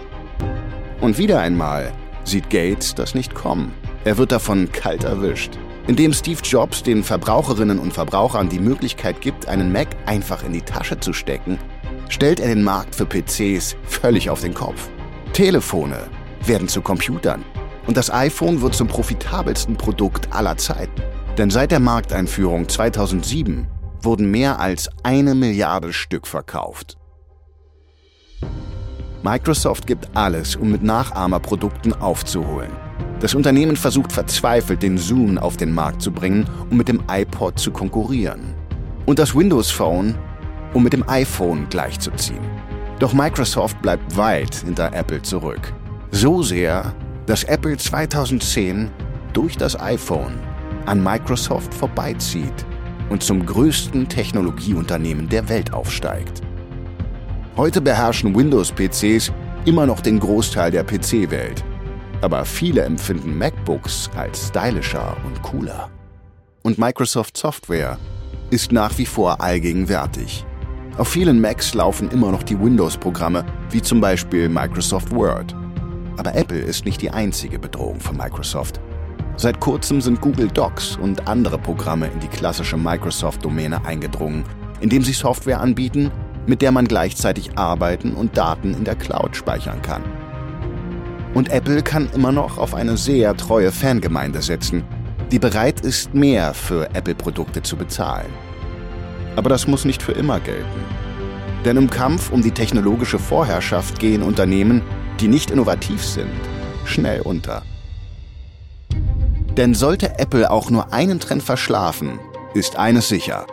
Und 1.00 1.16
wieder 1.16 1.40
einmal 1.40 1.92
sieht 2.28 2.50
Gates 2.50 2.94
das 2.94 3.14
nicht 3.14 3.34
kommen. 3.34 3.74
Er 4.04 4.18
wird 4.18 4.30
davon 4.32 4.70
kalt 4.70 5.04
erwischt. 5.04 5.58
Indem 5.86 6.12
Steve 6.12 6.40
Jobs 6.42 6.82
den 6.82 7.02
Verbraucherinnen 7.02 7.78
und 7.78 7.92
Verbrauchern 7.92 8.48
die 8.48 8.60
Möglichkeit 8.60 9.20
gibt, 9.20 9.48
einen 9.48 9.72
Mac 9.72 9.88
einfach 10.06 10.44
in 10.44 10.52
die 10.52 10.62
Tasche 10.62 11.00
zu 11.00 11.12
stecken, 11.12 11.58
stellt 12.08 12.40
er 12.40 12.48
den 12.48 12.62
Markt 12.62 12.94
für 12.94 13.06
PCs 13.06 13.76
völlig 13.84 14.30
auf 14.30 14.42
den 14.42 14.54
Kopf. 14.54 14.88
Telefone 15.32 16.08
werden 16.44 16.68
zu 16.68 16.82
Computern 16.82 17.44
und 17.86 17.96
das 17.96 18.12
iPhone 18.12 18.60
wird 18.60 18.74
zum 18.74 18.86
profitabelsten 18.86 19.76
Produkt 19.76 20.32
aller 20.32 20.56
Zeiten. 20.58 21.02
Denn 21.38 21.50
seit 21.50 21.70
der 21.70 21.80
Markteinführung 21.80 22.68
2007 22.68 23.66
wurden 24.02 24.30
mehr 24.30 24.60
als 24.60 24.90
eine 25.02 25.34
Milliarde 25.34 25.92
Stück 25.92 26.26
verkauft. 26.26 26.98
Microsoft 29.22 29.86
gibt 29.86 30.08
alles, 30.14 30.54
um 30.54 30.70
mit 30.70 30.82
Nachahmerprodukten 30.82 31.92
aufzuholen. 31.94 32.70
Das 33.20 33.34
Unternehmen 33.34 33.76
versucht 33.76 34.12
verzweifelt, 34.12 34.82
den 34.82 34.96
Zoom 34.96 35.38
auf 35.38 35.56
den 35.56 35.74
Markt 35.74 36.02
zu 36.02 36.12
bringen, 36.12 36.48
um 36.70 36.76
mit 36.76 36.86
dem 36.86 37.02
iPod 37.10 37.58
zu 37.58 37.72
konkurrieren. 37.72 38.54
Und 39.06 39.18
das 39.18 39.34
Windows 39.34 39.72
Phone, 39.72 40.14
um 40.72 40.84
mit 40.84 40.92
dem 40.92 41.08
iPhone 41.08 41.68
gleichzuziehen. 41.68 42.44
Doch 43.00 43.12
Microsoft 43.12 43.80
bleibt 43.82 44.16
weit 44.16 44.54
hinter 44.54 44.92
Apple 44.92 45.22
zurück. 45.22 45.72
So 46.12 46.42
sehr, 46.42 46.94
dass 47.26 47.42
Apple 47.44 47.76
2010 47.76 48.88
durch 49.32 49.56
das 49.56 49.78
iPhone 49.80 50.34
an 50.86 51.02
Microsoft 51.02 51.74
vorbeizieht 51.74 52.66
und 53.10 53.22
zum 53.22 53.44
größten 53.44 54.08
Technologieunternehmen 54.08 55.28
der 55.28 55.48
Welt 55.48 55.72
aufsteigt. 55.72 56.42
Heute 57.58 57.80
beherrschen 57.80 58.36
Windows-PCs 58.36 59.32
immer 59.64 59.84
noch 59.84 60.00
den 60.00 60.20
Großteil 60.20 60.70
der 60.70 60.84
PC-Welt. 60.84 61.64
Aber 62.20 62.44
viele 62.44 62.82
empfinden 62.82 63.36
MacBooks 63.36 64.08
als 64.14 64.46
stylischer 64.46 65.16
und 65.26 65.42
cooler. 65.42 65.90
Und 66.62 66.78
Microsoft 66.78 67.36
Software 67.36 67.98
ist 68.50 68.70
nach 68.70 68.96
wie 68.96 69.06
vor 69.06 69.40
allgegenwärtig. 69.40 70.46
Auf 70.98 71.08
vielen 71.08 71.40
Macs 71.40 71.74
laufen 71.74 72.12
immer 72.12 72.30
noch 72.30 72.44
die 72.44 72.56
Windows-Programme, 72.56 73.44
wie 73.70 73.82
zum 73.82 74.00
Beispiel 74.00 74.48
Microsoft 74.48 75.10
Word. 75.10 75.52
Aber 76.16 76.36
Apple 76.36 76.60
ist 76.60 76.84
nicht 76.84 77.02
die 77.02 77.10
einzige 77.10 77.58
Bedrohung 77.58 77.98
für 77.98 78.14
Microsoft. 78.14 78.78
Seit 79.36 79.58
kurzem 79.58 80.00
sind 80.00 80.20
Google 80.20 80.46
Docs 80.46 80.96
und 80.96 81.26
andere 81.26 81.58
Programme 81.58 82.06
in 82.06 82.20
die 82.20 82.28
klassische 82.28 82.76
Microsoft-Domäne 82.76 83.84
eingedrungen, 83.84 84.44
indem 84.80 85.02
sie 85.02 85.12
Software 85.12 85.60
anbieten, 85.60 86.12
mit 86.48 86.62
der 86.62 86.72
man 86.72 86.88
gleichzeitig 86.88 87.56
arbeiten 87.56 88.14
und 88.14 88.36
Daten 88.36 88.74
in 88.74 88.84
der 88.84 88.96
Cloud 88.96 89.36
speichern 89.36 89.82
kann. 89.82 90.02
Und 91.34 91.50
Apple 91.50 91.82
kann 91.82 92.08
immer 92.14 92.32
noch 92.32 92.56
auf 92.56 92.74
eine 92.74 92.96
sehr 92.96 93.36
treue 93.36 93.70
Fangemeinde 93.70 94.40
setzen, 94.40 94.82
die 95.30 95.38
bereit 95.38 95.80
ist, 95.80 96.14
mehr 96.14 96.54
für 96.54 96.88
Apple-Produkte 96.94 97.62
zu 97.62 97.76
bezahlen. 97.76 98.32
Aber 99.36 99.50
das 99.50 99.68
muss 99.68 99.84
nicht 99.84 100.02
für 100.02 100.12
immer 100.12 100.40
gelten. 100.40 100.84
Denn 101.66 101.76
im 101.76 101.90
Kampf 101.90 102.32
um 102.32 102.42
die 102.42 102.50
technologische 102.50 103.18
Vorherrschaft 103.18 103.98
gehen 103.98 104.22
Unternehmen, 104.22 104.80
die 105.20 105.28
nicht 105.28 105.50
innovativ 105.50 106.02
sind, 106.02 106.30
schnell 106.86 107.20
unter. 107.20 107.62
Denn 109.58 109.74
sollte 109.74 110.18
Apple 110.18 110.50
auch 110.50 110.70
nur 110.70 110.94
einen 110.94 111.20
Trend 111.20 111.42
verschlafen, 111.42 112.18
ist 112.54 112.76
eines 112.76 113.08
sicher. 113.08 113.46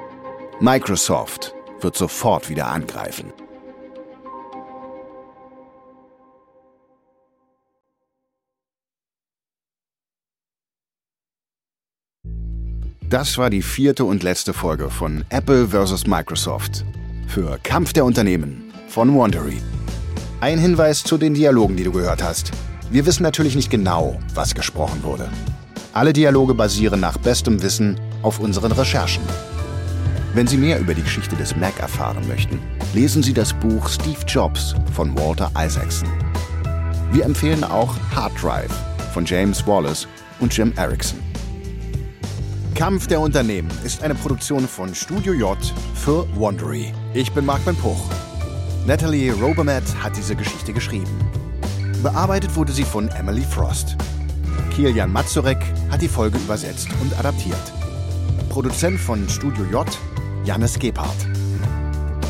Microsoft 0.62 1.55
wird 1.82 1.96
sofort 1.96 2.50
wieder 2.50 2.68
angreifen. 2.68 3.34
Das 13.10 13.38
war 13.38 13.52
die 13.52 13.62
vierte 13.62 14.04
und 14.04 14.24
letzte 14.24 14.52
Folge 14.52 14.90
von 14.90 15.24
Apple 15.30 15.68
vs. 15.68 16.08
Microsoft 16.08 16.84
für 17.28 17.60
Kampf 17.62 17.94
der 17.94 18.04
Unternehmen 18.04 18.74
von 18.88 19.16
Wandery. 19.16 19.62
Ein 20.42 20.58
Hinweis 20.58 21.04
zu 21.04 21.18
den 21.18 21.34
Dialogen, 21.34 21.78
die 21.78 21.84
du 21.84 21.92
gehört 21.92 22.24
hast. 22.24 22.52
Wir 22.90 23.06
wissen 23.06 23.24
natürlich 23.24 23.56
nicht 23.56 23.70
genau, 23.70 24.20
was 24.34 24.56
gesprochen 24.56 25.04
wurde. 25.04 25.30
Alle 25.94 26.14
Dialoge 26.14 26.54
basieren 26.54 27.00
nach 27.00 27.18
bestem 27.18 27.62
Wissen 27.62 28.00
auf 28.22 28.40
unseren 28.40 28.72
Recherchen. 28.72 29.24
Wenn 30.36 30.48
Sie 30.48 30.58
mehr 30.58 30.82
über 30.82 30.94
die 30.94 31.02
Geschichte 31.02 31.38
des 31.38 31.56
Mac 31.56 31.80
erfahren 31.80 32.28
möchten, 32.28 32.60
lesen 32.94 33.24
Sie 33.24 33.34
das 33.34 33.54
Buch 33.54 33.88
Steve 33.88 34.20
Jobs 34.28 34.76
von 34.92 35.18
Walter 35.18 35.50
Isaacson. 35.58 36.10
Wir 37.14 37.24
empfehlen 37.24 37.64
auch 37.64 37.96
Hard 38.14 38.34
Drive 38.44 38.74
von 39.14 39.24
James 39.24 39.66
Wallace 39.66 40.10
und 40.42 40.56
Jim 40.56 40.74
Erickson. 40.76 41.20
Kampf 42.76 43.08
der 43.08 43.22
Unternehmen 43.22 43.72
ist 43.86 44.04
eine 44.04 44.14
Produktion 44.14 44.68
von 44.68 44.94
Studio 44.94 45.32
J 45.32 45.58
für 45.94 46.28
Wondery. 46.36 46.92
Ich 47.14 47.32
bin 47.32 47.46
Mark 47.46 47.64
Ben 47.64 47.78
Puch. 47.78 48.10
Natalie 48.86 49.32
Robermatt 49.32 49.84
hat 50.04 50.18
diese 50.18 50.36
Geschichte 50.36 50.74
geschrieben. 50.74 51.18
Bearbeitet 52.04 52.54
wurde 52.58 52.74
sie 52.74 52.84
von 52.84 53.08
Emily 53.08 53.44
Frost. 53.44 53.96
Kilian 54.76 55.14
Mazurek 55.14 55.64
hat 55.90 56.02
die 56.02 56.10
Folge 56.10 56.38
übersetzt 56.40 56.90
und 57.02 57.18
adaptiert. 57.18 57.72
Produzent 58.50 59.00
von 59.00 59.30
Studio 59.30 59.64
J 59.72 59.88
Jannis 60.46 60.78
Gebhardt. 60.78 61.28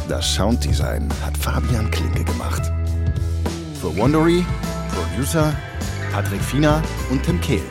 Das 0.07 0.35
Sounddesign 0.35 1.09
hat 1.21 1.37
Fabian 1.37 1.91
Klinke 1.91 2.23
gemacht. 2.23 2.61
Für 3.81 3.95
Wondery, 3.97 4.45
Producer 4.93 5.53
Patrick 6.13 6.41
Fiener 6.41 6.81
und 7.11 7.23
Tim 7.23 7.41
Kehl. 7.41 7.61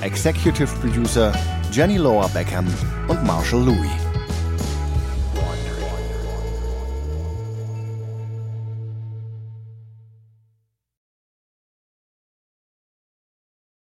Executive 0.00 0.66
Producer 0.80 1.32
Jenny 1.70 1.98
Lower 1.98 2.28
Beckham 2.30 2.66
und 3.06 3.24
Marshall 3.24 3.64
Louis. 3.64 4.05